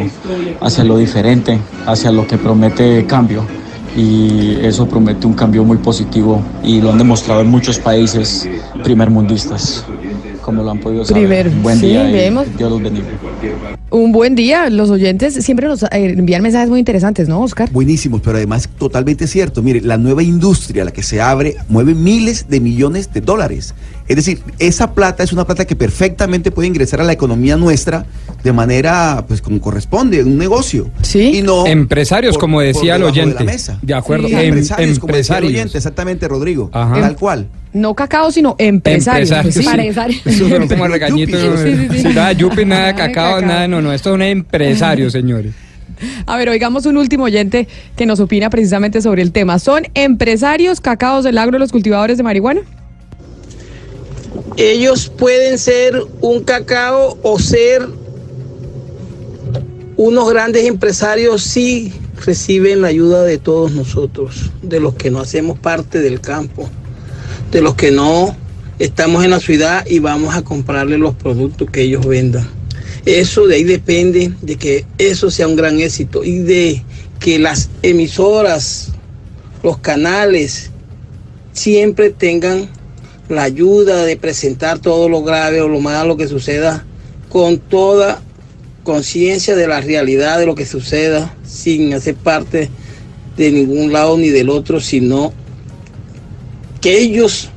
hacia 0.60 0.84
lo 0.84 0.96
diferente, 0.96 1.60
hacia 1.86 2.10
lo 2.10 2.26
que 2.26 2.38
promete 2.38 3.06
cambio 3.06 3.44
y 3.96 4.56
eso 4.62 4.86
promete 4.86 5.26
un 5.26 5.34
cambio 5.34 5.64
muy 5.64 5.76
positivo 5.78 6.42
y 6.62 6.80
lo 6.80 6.90
han 6.90 6.98
demostrado 6.98 7.40
en 7.42 7.48
muchos 7.48 7.78
países 7.78 8.48
primermundistas, 8.82 9.84
como 10.42 10.62
lo 10.62 10.70
han 10.70 10.80
podido 10.80 11.04
saber. 11.04 11.22
Primer, 11.22 11.50
Buen 11.62 11.78
sí, 11.78 11.86
día 11.86 12.08
y 12.08 12.12
vemos. 12.12 12.46
Dios 12.58 12.70
los 12.70 12.82
bendiga. 12.82 13.06
Un 13.90 14.12
buen 14.12 14.34
día. 14.34 14.68
Los 14.68 14.90
oyentes 14.90 15.34
siempre 15.34 15.66
nos 15.66 15.82
eh, 15.84 15.88
envían 15.92 16.42
mensajes 16.42 16.68
muy 16.68 16.78
interesantes, 16.78 17.28
¿no, 17.28 17.40
Oscar? 17.40 17.70
Buenísimos, 17.70 18.20
pero 18.20 18.36
además 18.36 18.68
totalmente 18.78 19.26
cierto. 19.26 19.62
Mire, 19.62 19.80
la 19.80 19.96
nueva 19.96 20.22
industria, 20.22 20.84
la 20.84 20.90
que 20.90 21.02
se 21.02 21.20
abre, 21.20 21.56
mueve 21.68 21.94
miles 21.94 22.48
de 22.48 22.60
millones 22.60 23.12
de 23.12 23.20
dólares. 23.20 23.74
Es 24.08 24.16
decir, 24.16 24.40
esa 24.58 24.92
plata 24.94 25.22
es 25.22 25.32
una 25.32 25.44
plata 25.46 25.64
que 25.64 25.76
perfectamente 25.76 26.50
puede 26.50 26.68
ingresar 26.68 27.00
a 27.00 27.04
la 27.04 27.12
economía 27.12 27.56
nuestra 27.56 28.04
de 28.42 28.52
manera, 28.52 29.24
pues 29.28 29.40
como 29.40 29.60
corresponde, 29.60 30.22
un 30.24 30.36
negocio. 30.38 30.90
Sí. 31.02 31.38
Y 31.38 31.42
no 31.42 31.66
Empresarios, 31.66 32.34
por- 32.34 32.40
como 32.40 32.60
decía 32.60 32.96
el 32.96 33.02
debajo 33.02 33.14
de 33.14 33.20
la 33.20 33.26
oyente. 33.32 33.44
mesa. 33.44 33.78
De 33.80 33.94
acuerdo, 33.94 34.28
Sí. 34.28 34.34
em- 34.34 34.40
empresarios, 34.40 34.98
como 34.98 35.14
decía 35.14 35.38
el 35.38 35.44
oyente, 35.44 35.78
exactamente, 35.78 36.26
Rodrigo. 36.28 36.68
Ajá. 36.72 37.00
Tal 37.00 37.16
cual. 37.16 37.46
No 37.72 37.94
cacao, 37.94 38.30
sino 38.32 38.54
empresarios. 38.58 39.30
Empresarios, 39.30 40.20
sí. 40.24 40.30
sí. 40.34 40.44
Eso 40.52 40.68
como 40.68 40.88
regañito. 40.88 41.38
Sí, 41.56 42.02
Nada 42.14 42.32
yupi, 42.32 42.64
nada 42.64 42.94
cacao. 42.94 43.40
nada, 43.40 43.66
no, 43.68 43.80
no. 43.80 43.92
Esto 43.92 44.10
es 44.10 44.14
un 44.16 44.22
empresario, 44.22 45.10
señores. 45.10 45.52
A 46.26 46.36
ver, 46.36 46.48
oigamos 46.48 46.84
un 46.86 46.96
último 46.96 47.24
oyente 47.24 47.68
que 47.96 48.06
nos 48.06 48.18
opina 48.18 48.50
precisamente 48.50 49.00
sobre 49.00 49.22
el 49.22 49.30
tema. 49.30 49.58
¿Son 49.60 49.84
empresarios 49.94 50.80
cacaos 50.80 51.22
del 51.24 51.38
agro 51.38 51.58
los 51.58 51.70
cultivadores 51.70 52.16
de 52.16 52.24
marihuana? 52.24 52.60
Ellos 54.56 55.10
pueden 55.16 55.58
ser 55.58 56.02
un 56.20 56.42
cacao 56.42 57.18
o 57.22 57.38
ser 57.38 57.88
unos 59.96 60.30
grandes 60.30 60.66
empresarios 60.66 61.42
si 61.42 61.92
reciben 62.24 62.82
la 62.82 62.88
ayuda 62.88 63.22
de 63.22 63.38
todos 63.38 63.72
nosotros, 63.72 64.50
de 64.62 64.80
los 64.80 64.94
que 64.94 65.10
no 65.10 65.20
hacemos 65.20 65.58
parte 65.58 66.00
del 66.00 66.20
campo, 66.20 66.68
de 67.50 67.62
los 67.62 67.74
que 67.74 67.90
no 67.90 68.36
estamos 68.78 69.24
en 69.24 69.30
la 69.30 69.40
ciudad 69.40 69.86
y 69.86 69.98
vamos 69.98 70.34
a 70.34 70.42
comprarle 70.42 70.98
los 70.98 71.14
productos 71.14 71.70
que 71.70 71.82
ellos 71.82 72.06
vendan. 72.06 72.48
Eso 73.04 73.46
de 73.46 73.56
ahí 73.56 73.64
depende 73.64 74.32
de 74.42 74.56
que 74.56 74.84
eso 74.98 75.30
sea 75.30 75.48
un 75.48 75.56
gran 75.56 75.80
éxito 75.80 76.24
y 76.24 76.38
de 76.38 76.84
que 77.18 77.38
las 77.38 77.68
emisoras, 77.82 78.92
los 79.62 79.78
canales, 79.78 80.70
siempre 81.52 82.10
tengan 82.10 82.68
la 83.28 83.44
ayuda 83.44 84.04
de 84.04 84.16
presentar 84.16 84.78
todo 84.78 85.08
lo 85.08 85.22
grave 85.22 85.60
o 85.60 85.68
lo 85.68 85.80
malo 85.80 86.16
que 86.16 86.28
suceda 86.28 86.84
con 87.28 87.58
toda 87.58 88.22
conciencia 88.82 89.54
de 89.56 89.66
la 89.66 89.80
realidad 89.80 90.38
de 90.38 90.46
lo 90.46 90.54
que 90.54 90.66
suceda 90.66 91.34
sin 91.44 91.94
hacer 91.94 92.14
parte 92.16 92.68
de 93.36 93.52
ningún 93.52 93.92
lado 93.92 94.18
ni 94.18 94.28
del 94.28 94.50
otro, 94.50 94.80
sino 94.80 95.32
que 96.80 96.98
ellos 96.98 97.48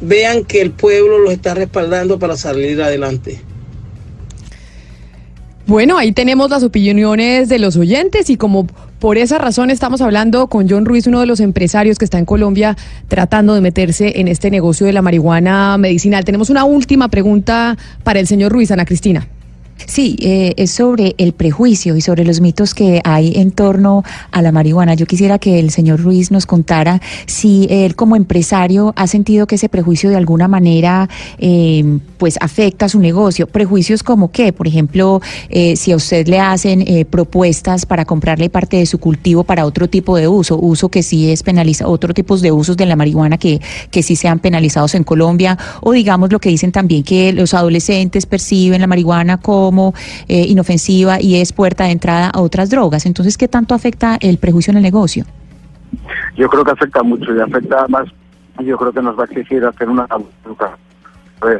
vean 0.00 0.44
que 0.44 0.60
el 0.60 0.70
pueblo 0.70 1.18
los 1.18 1.32
está 1.32 1.54
respaldando 1.54 2.18
para 2.18 2.36
salir 2.36 2.82
adelante. 2.82 3.40
Bueno, 5.66 5.96
ahí 5.96 6.12
tenemos 6.12 6.50
las 6.50 6.62
opiniones 6.62 7.48
de 7.48 7.58
los 7.58 7.76
oyentes 7.76 8.28
y 8.30 8.36
como 8.36 8.66
por 9.02 9.18
esa 9.18 9.36
razón 9.36 9.70
estamos 9.70 10.00
hablando 10.00 10.46
con 10.46 10.70
John 10.70 10.84
Ruiz, 10.84 11.08
uno 11.08 11.18
de 11.18 11.26
los 11.26 11.40
empresarios 11.40 11.98
que 11.98 12.04
está 12.04 12.18
en 12.20 12.24
Colombia 12.24 12.76
tratando 13.08 13.52
de 13.52 13.60
meterse 13.60 14.20
en 14.20 14.28
este 14.28 14.48
negocio 14.48 14.86
de 14.86 14.92
la 14.92 15.02
marihuana 15.02 15.76
medicinal. 15.76 16.24
Tenemos 16.24 16.50
una 16.50 16.62
última 16.62 17.08
pregunta 17.08 17.76
para 18.04 18.20
el 18.20 18.28
señor 18.28 18.52
Ruiz, 18.52 18.70
Ana 18.70 18.84
Cristina. 18.84 19.26
Sí, 19.86 20.16
eh, 20.20 20.54
es 20.56 20.70
sobre 20.70 21.14
el 21.18 21.32
prejuicio 21.32 21.96
y 21.96 22.00
sobre 22.00 22.24
los 22.24 22.40
mitos 22.40 22.74
que 22.74 23.00
hay 23.04 23.34
en 23.36 23.50
torno 23.50 24.04
a 24.30 24.42
la 24.42 24.52
marihuana. 24.52 24.94
Yo 24.94 25.06
quisiera 25.06 25.38
que 25.38 25.58
el 25.58 25.70
señor 25.70 26.00
Ruiz 26.00 26.30
nos 26.30 26.46
contara 26.46 27.00
si 27.26 27.66
él 27.70 27.96
como 27.96 28.16
empresario 28.16 28.92
ha 28.96 29.06
sentido 29.06 29.46
que 29.46 29.56
ese 29.56 29.68
prejuicio 29.68 30.10
de 30.10 30.16
alguna 30.16 30.48
manera 30.48 31.08
eh, 31.38 31.98
pues 32.18 32.38
afecta 32.40 32.88
su 32.88 33.00
negocio. 33.00 33.46
Prejuicios 33.46 34.02
como 34.02 34.30
qué, 34.30 34.52
por 34.52 34.66
ejemplo, 34.66 35.20
eh, 35.48 35.76
si 35.76 35.92
a 35.92 35.96
usted 35.96 36.28
le 36.28 36.38
hacen 36.38 36.82
eh, 36.86 37.04
propuestas 37.04 37.86
para 37.86 38.04
comprarle 38.04 38.50
parte 38.50 38.76
de 38.76 38.86
su 38.86 38.98
cultivo 38.98 39.44
para 39.44 39.66
otro 39.66 39.88
tipo 39.88 40.16
de 40.16 40.28
uso, 40.28 40.58
uso 40.58 40.88
que 40.88 41.02
sí 41.02 41.30
es 41.30 41.42
penalizado, 41.42 41.90
otro 41.90 42.14
tipos 42.14 42.42
de 42.42 42.52
usos 42.52 42.76
de 42.76 42.86
la 42.86 42.96
marihuana 42.96 43.38
que, 43.38 43.60
que 43.90 44.02
sí 44.02 44.16
sean 44.16 44.38
penalizados 44.38 44.94
en 44.94 45.04
Colombia, 45.04 45.58
o 45.80 45.92
digamos 45.92 46.30
lo 46.30 46.38
que 46.38 46.48
dicen 46.48 46.72
también 46.72 47.02
que 47.02 47.32
los 47.32 47.54
adolescentes 47.54 48.26
perciben 48.26 48.80
la 48.80 48.86
marihuana 48.86 49.38
como 49.38 49.71
como 49.72 49.94
eh, 50.28 50.44
inofensiva 50.48 51.18
y 51.18 51.36
es 51.36 51.54
puerta 51.54 51.84
de 51.84 51.92
entrada 51.92 52.28
a 52.28 52.42
otras 52.42 52.68
drogas. 52.68 53.06
Entonces, 53.06 53.38
¿qué 53.38 53.48
tanto 53.48 53.74
afecta 53.74 54.18
el 54.20 54.36
prejuicio 54.36 54.70
en 54.70 54.76
el 54.76 54.82
negocio? 54.82 55.24
Yo 56.36 56.46
creo 56.48 56.62
que 56.62 56.72
afecta 56.72 57.02
mucho 57.02 57.34
y 57.34 57.40
afecta 57.40 57.86
más. 57.88 58.06
Yo 58.62 58.76
creo 58.76 58.92
que 58.92 59.00
nos 59.00 59.18
va 59.18 59.22
a 59.22 59.26
exigir 59.26 59.64
hacer 59.64 59.88
una 59.88 60.06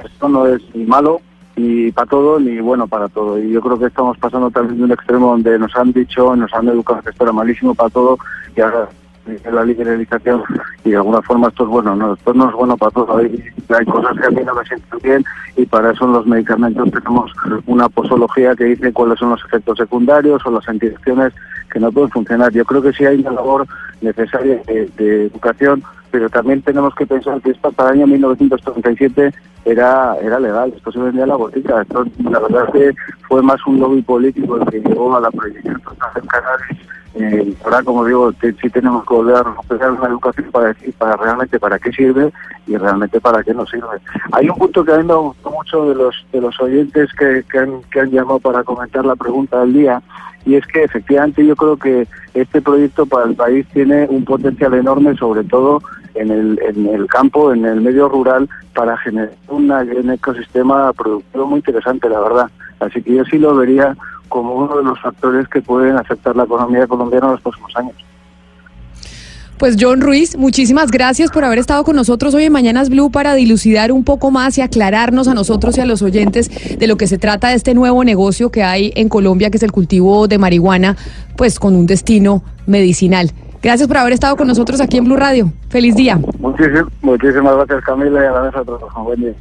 esto 0.05 0.29
no 0.29 0.46
es 0.46 0.62
ni 0.75 0.85
malo 0.85 1.20
ni 1.57 1.90
para 1.90 2.07
todo 2.07 2.38
ni 2.38 2.61
bueno 2.61 2.87
para 2.87 3.09
todo. 3.09 3.38
Y 3.42 3.51
yo 3.51 3.61
creo 3.62 3.79
que 3.79 3.87
estamos 3.87 4.18
pasando 4.18 4.51
también 4.51 4.79
de 4.79 4.85
un 4.85 4.92
extremo 4.92 5.31
donde 5.31 5.59
nos 5.59 5.75
han 5.75 5.92
dicho, 5.92 6.37
nos 6.37 6.53
han 6.53 6.68
educado 6.68 7.01
que 7.01 7.11
esto 7.11 7.25
era 7.25 7.33
malísimo 7.33 7.75
para 7.75 7.90
todo 7.90 8.18
y 8.55 8.61
ahora 8.61 8.88
la 9.26 9.64
liberalización 9.64 10.42
y 10.85 10.90
de 10.90 10.96
alguna 10.96 11.22
forma 11.22 11.48
esto 11.48 11.64
es 11.64 11.68
bueno, 11.68 11.94
no, 11.94 12.14
esto 12.14 12.35
no 12.35 12.48
es 12.48 12.54
bueno 12.54 12.76
para 12.76 12.90
todos. 12.90 13.22
Hay, 13.68 13.87
cosas 13.87 14.18
que 14.18 14.26
a 14.26 14.30
mí 14.30 14.42
no 14.44 14.54
me 14.54 14.64
sienten 14.64 14.98
bien 15.02 15.24
y 15.56 15.64
para 15.66 15.92
eso 15.92 16.04
en 16.04 16.12
los 16.12 16.26
medicamentos 16.26 16.90
tenemos 16.90 17.32
una 17.66 17.88
posología 17.88 18.54
que 18.54 18.64
dice 18.64 18.92
cuáles 18.92 19.18
son 19.18 19.30
los 19.30 19.44
efectos 19.44 19.78
secundarios 19.78 20.44
o 20.44 20.50
las 20.50 20.68
antiacciones 20.68 21.32
que 21.70 21.80
no 21.80 21.92
pueden 21.92 22.11
funcionar. 22.11 22.52
Yo 22.52 22.64
creo 22.64 22.82
que 22.82 22.92
sí 22.92 23.04
hay 23.04 23.20
una 23.20 23.32
labor 23.32 23.66
necesaria 24.00 24.61
de, 24.66 25.26
educación, 25.26 25.82
pero 26.11 26.28
también 26.28 26.61
tenemos 26.62 26.94
que 26.94 27.06
pensar 27.06 27.40
que 27.40 27.50
esto 27.50 27.68
hasta 27.68 27.85
el 27.85 28.00
año 28.00 28.06
1937 28.08 29.32
era 29.64 30.16
era 30.20 30.40
legal, 30.40 30.72
esto 30.76 30.90
se 30.90 30.98
vendía 30.98 31.24
a 31.24 31.28
la 31.28 31.37
botica. 31.37 31.82
Esto, 31.82 32.04
la 32.18 32.40
verdad 32.40 32.64
es 32.66 32.72
que 32.72 32.94
fue 33.28 33.40
más 33.42 33.64
un 33.66 33.78
lobby 33.78 34.02
político 34.02 34.56
el 34.56 34.66
que 34.66 34.80
llevó 34.80 35.16
a 35.16 35.20
la 35.20 35.30
prohibición 35.30 35.80
total 35.80 36.11
del 36.14 36.26
cannabis 36.26 36.92
eh, 37.14 37.55
ahora, 37.64 37.83
como 37.83 38.05
digo, 38.07 38.33
sí 38.40 38.70
tenemos 38.70 39.07
que 39.07 39.14
volver 39.14 39.37
a 39.37 39.42
recuperar 39.42 39.90
una 39.92 40.09
educación 40.09 40.51
para 40.51 40.68
decir 40.68 40.94
para 40.94 41.16
realmente 41.16 41.61
para 41.61 41.79
qué 41.79 41.92
sirve 41.92 42.33
y 42.66 42.77
realmente 42.77 43.20
para 43.20 43.42
qué 43.42 43.53
no 43.53 43.66
sirve. 43.66 43.98
Hay 44.33 44.48
un 44.48 44.57
punto 44.57 44.85
que 44.85 44.92
a 44.92 44.98
mí 44.98 45.05
me 45.05 45.14
gustó 45.14 45.51
mucho 45.51 45.88
de 45.88 45.94
los 45.94 46.27
de 46.33 46.40
los 46.40 46.59
oyentes 46.61 47.11
que, 47.18 47.44
que, 47.51 47.59
han, 47.59 47.83
que 47.90 48.01
han 48.01 48.11
llamado 48.11 48.38
para 48.38 48.64
comentar 48.64 49.05
la 49.05 49.16
pregunta 49.16 49.61
del 49.61 49.75
día 49.75 50.03
y 50.44 50.57
es 50.57 50.66
que 50.66 50.85
efectivamente 50.85 51.44
yo 51.44 51.55
creo 51.55 51.77
que 51.77 52.07
este 52.35 52.61
proyecto 52.61 53.07
para 53.07 53.27
el 53.27 53.35
país 53.35 53.66
tiene 53.72 54.07
un 54.09 54.25
potencial 54.25 54.75
enorme, 54.75 55.14
sobre 55.16 55.44
todo 55.44 55.83
en 56.14 56.31
el, 56.31 56.59
en 56.62 56.87
el 56.87 57.07
campo, 57.07 57.53
en 57.53 57.64
el 57.64 57.81
medio 57.81 58.09
rural, 58.09 58.48
para 58.75 58.96
generar 58.98 59.33
una, 59.48 59.81
un 59.81 60.11
ecosistema 60.11 60.92
productivo 60.92 61.46
muy 61.46 61.59
interesante, 61.59 62.09
la 62.09 62.20
verdad. 62.20 62.51
Así 62.81 63.03
que 63.03 63.14
yo 63.14 63.25
sí 63.25 63.38
lo 63.38 63.55
vería 63.55 63.96
como 64.33 64.55
uno 64.55 64.79
de 64.79 64.83
los 64.83 64.99
factores 64.99 65.47
que 65.47 65.61
pueden 65.61 65.99
afectar 65.99 66.35
la 66.35 66.45
economía 66.45 66.87
colombiana 66.87 67.27
en 67.27 67.33
los 67.33 67.42
próximos 67.42 67.71
años. 67.77 67.95
Pues 69.59 69.77
John 69.79 70.01
Ruiz, 70.01 70.38
muchísimas 70.38 70.90
gracias 70.90 71.31
por 71.31 71.45
haber 71.45 71.59
estado 71.59 71.85
con 71.85 71.97
nosotros 71.97 72.35
hoy 72.35 72.45
en 72.45 72.53
Mañanas 72.53 72.88
Blue 72.88 73.11
para 73.11 73.35
dilucidar 73.35 73.92
un 73.92 74.05
poco 74.05 74.31
más 74.31 74.57
y 74.57 74.62
aclararnos 74.62 75.29
a 75.29 75.35
nosotros 75.35 75.77
y 75.77 75.83
a 75.83 75.85
los 75.85 76.01
oyentes 76.01 76.51
de 76.79 76.87
lo 76.87 76.97
que 76.97 77.07
se 77.07 77.18
trata 77.18 77.49
de 77.49 77.57
este 77.57 77.75
nuevo 77.75 78.05
negocio 78.05 78.51
que 78.51 78.62
hay 78.62 78.90
en 78.97 79.11
Colombia, 79.11 79.51
que 79.51 79.59
es 79.59 79.62
el 79.62 79.71
cultivo 79.71 80.27
de 80.29 80.38
marihuana, 80.38 80.97
pues 81.37 81.61
con 81.61 81.77
un 81.77 81.87
destino 81.87 82.42
medicinal. 82.66 83.33
Gracias 83.62 83.87
por 83.87 83.99
haber 83.99 84.14
estado 84.14 84.37
con 84.37 84.49
nosotros 84.49 84.81
aquí 84.81 84.97
en 84.97 85.05
Blue 85.05 85.16
Radio. 85.16 85.53
Feliz 85.68 85.95
día. 85.95 86.18
Muchísimas, 86.38 86.87
muchísimas 87.03 87.55
gracias 87.55 87.85
Camila 87.85 88.25
y 88.25 88.27
a 88.27 88.33
la 88.33 88.42
mesa 88.45 88.61
a 88.61 88.64
todos. 88.64 88.92
Buen 89.05 89.21
día. 89.21 89.35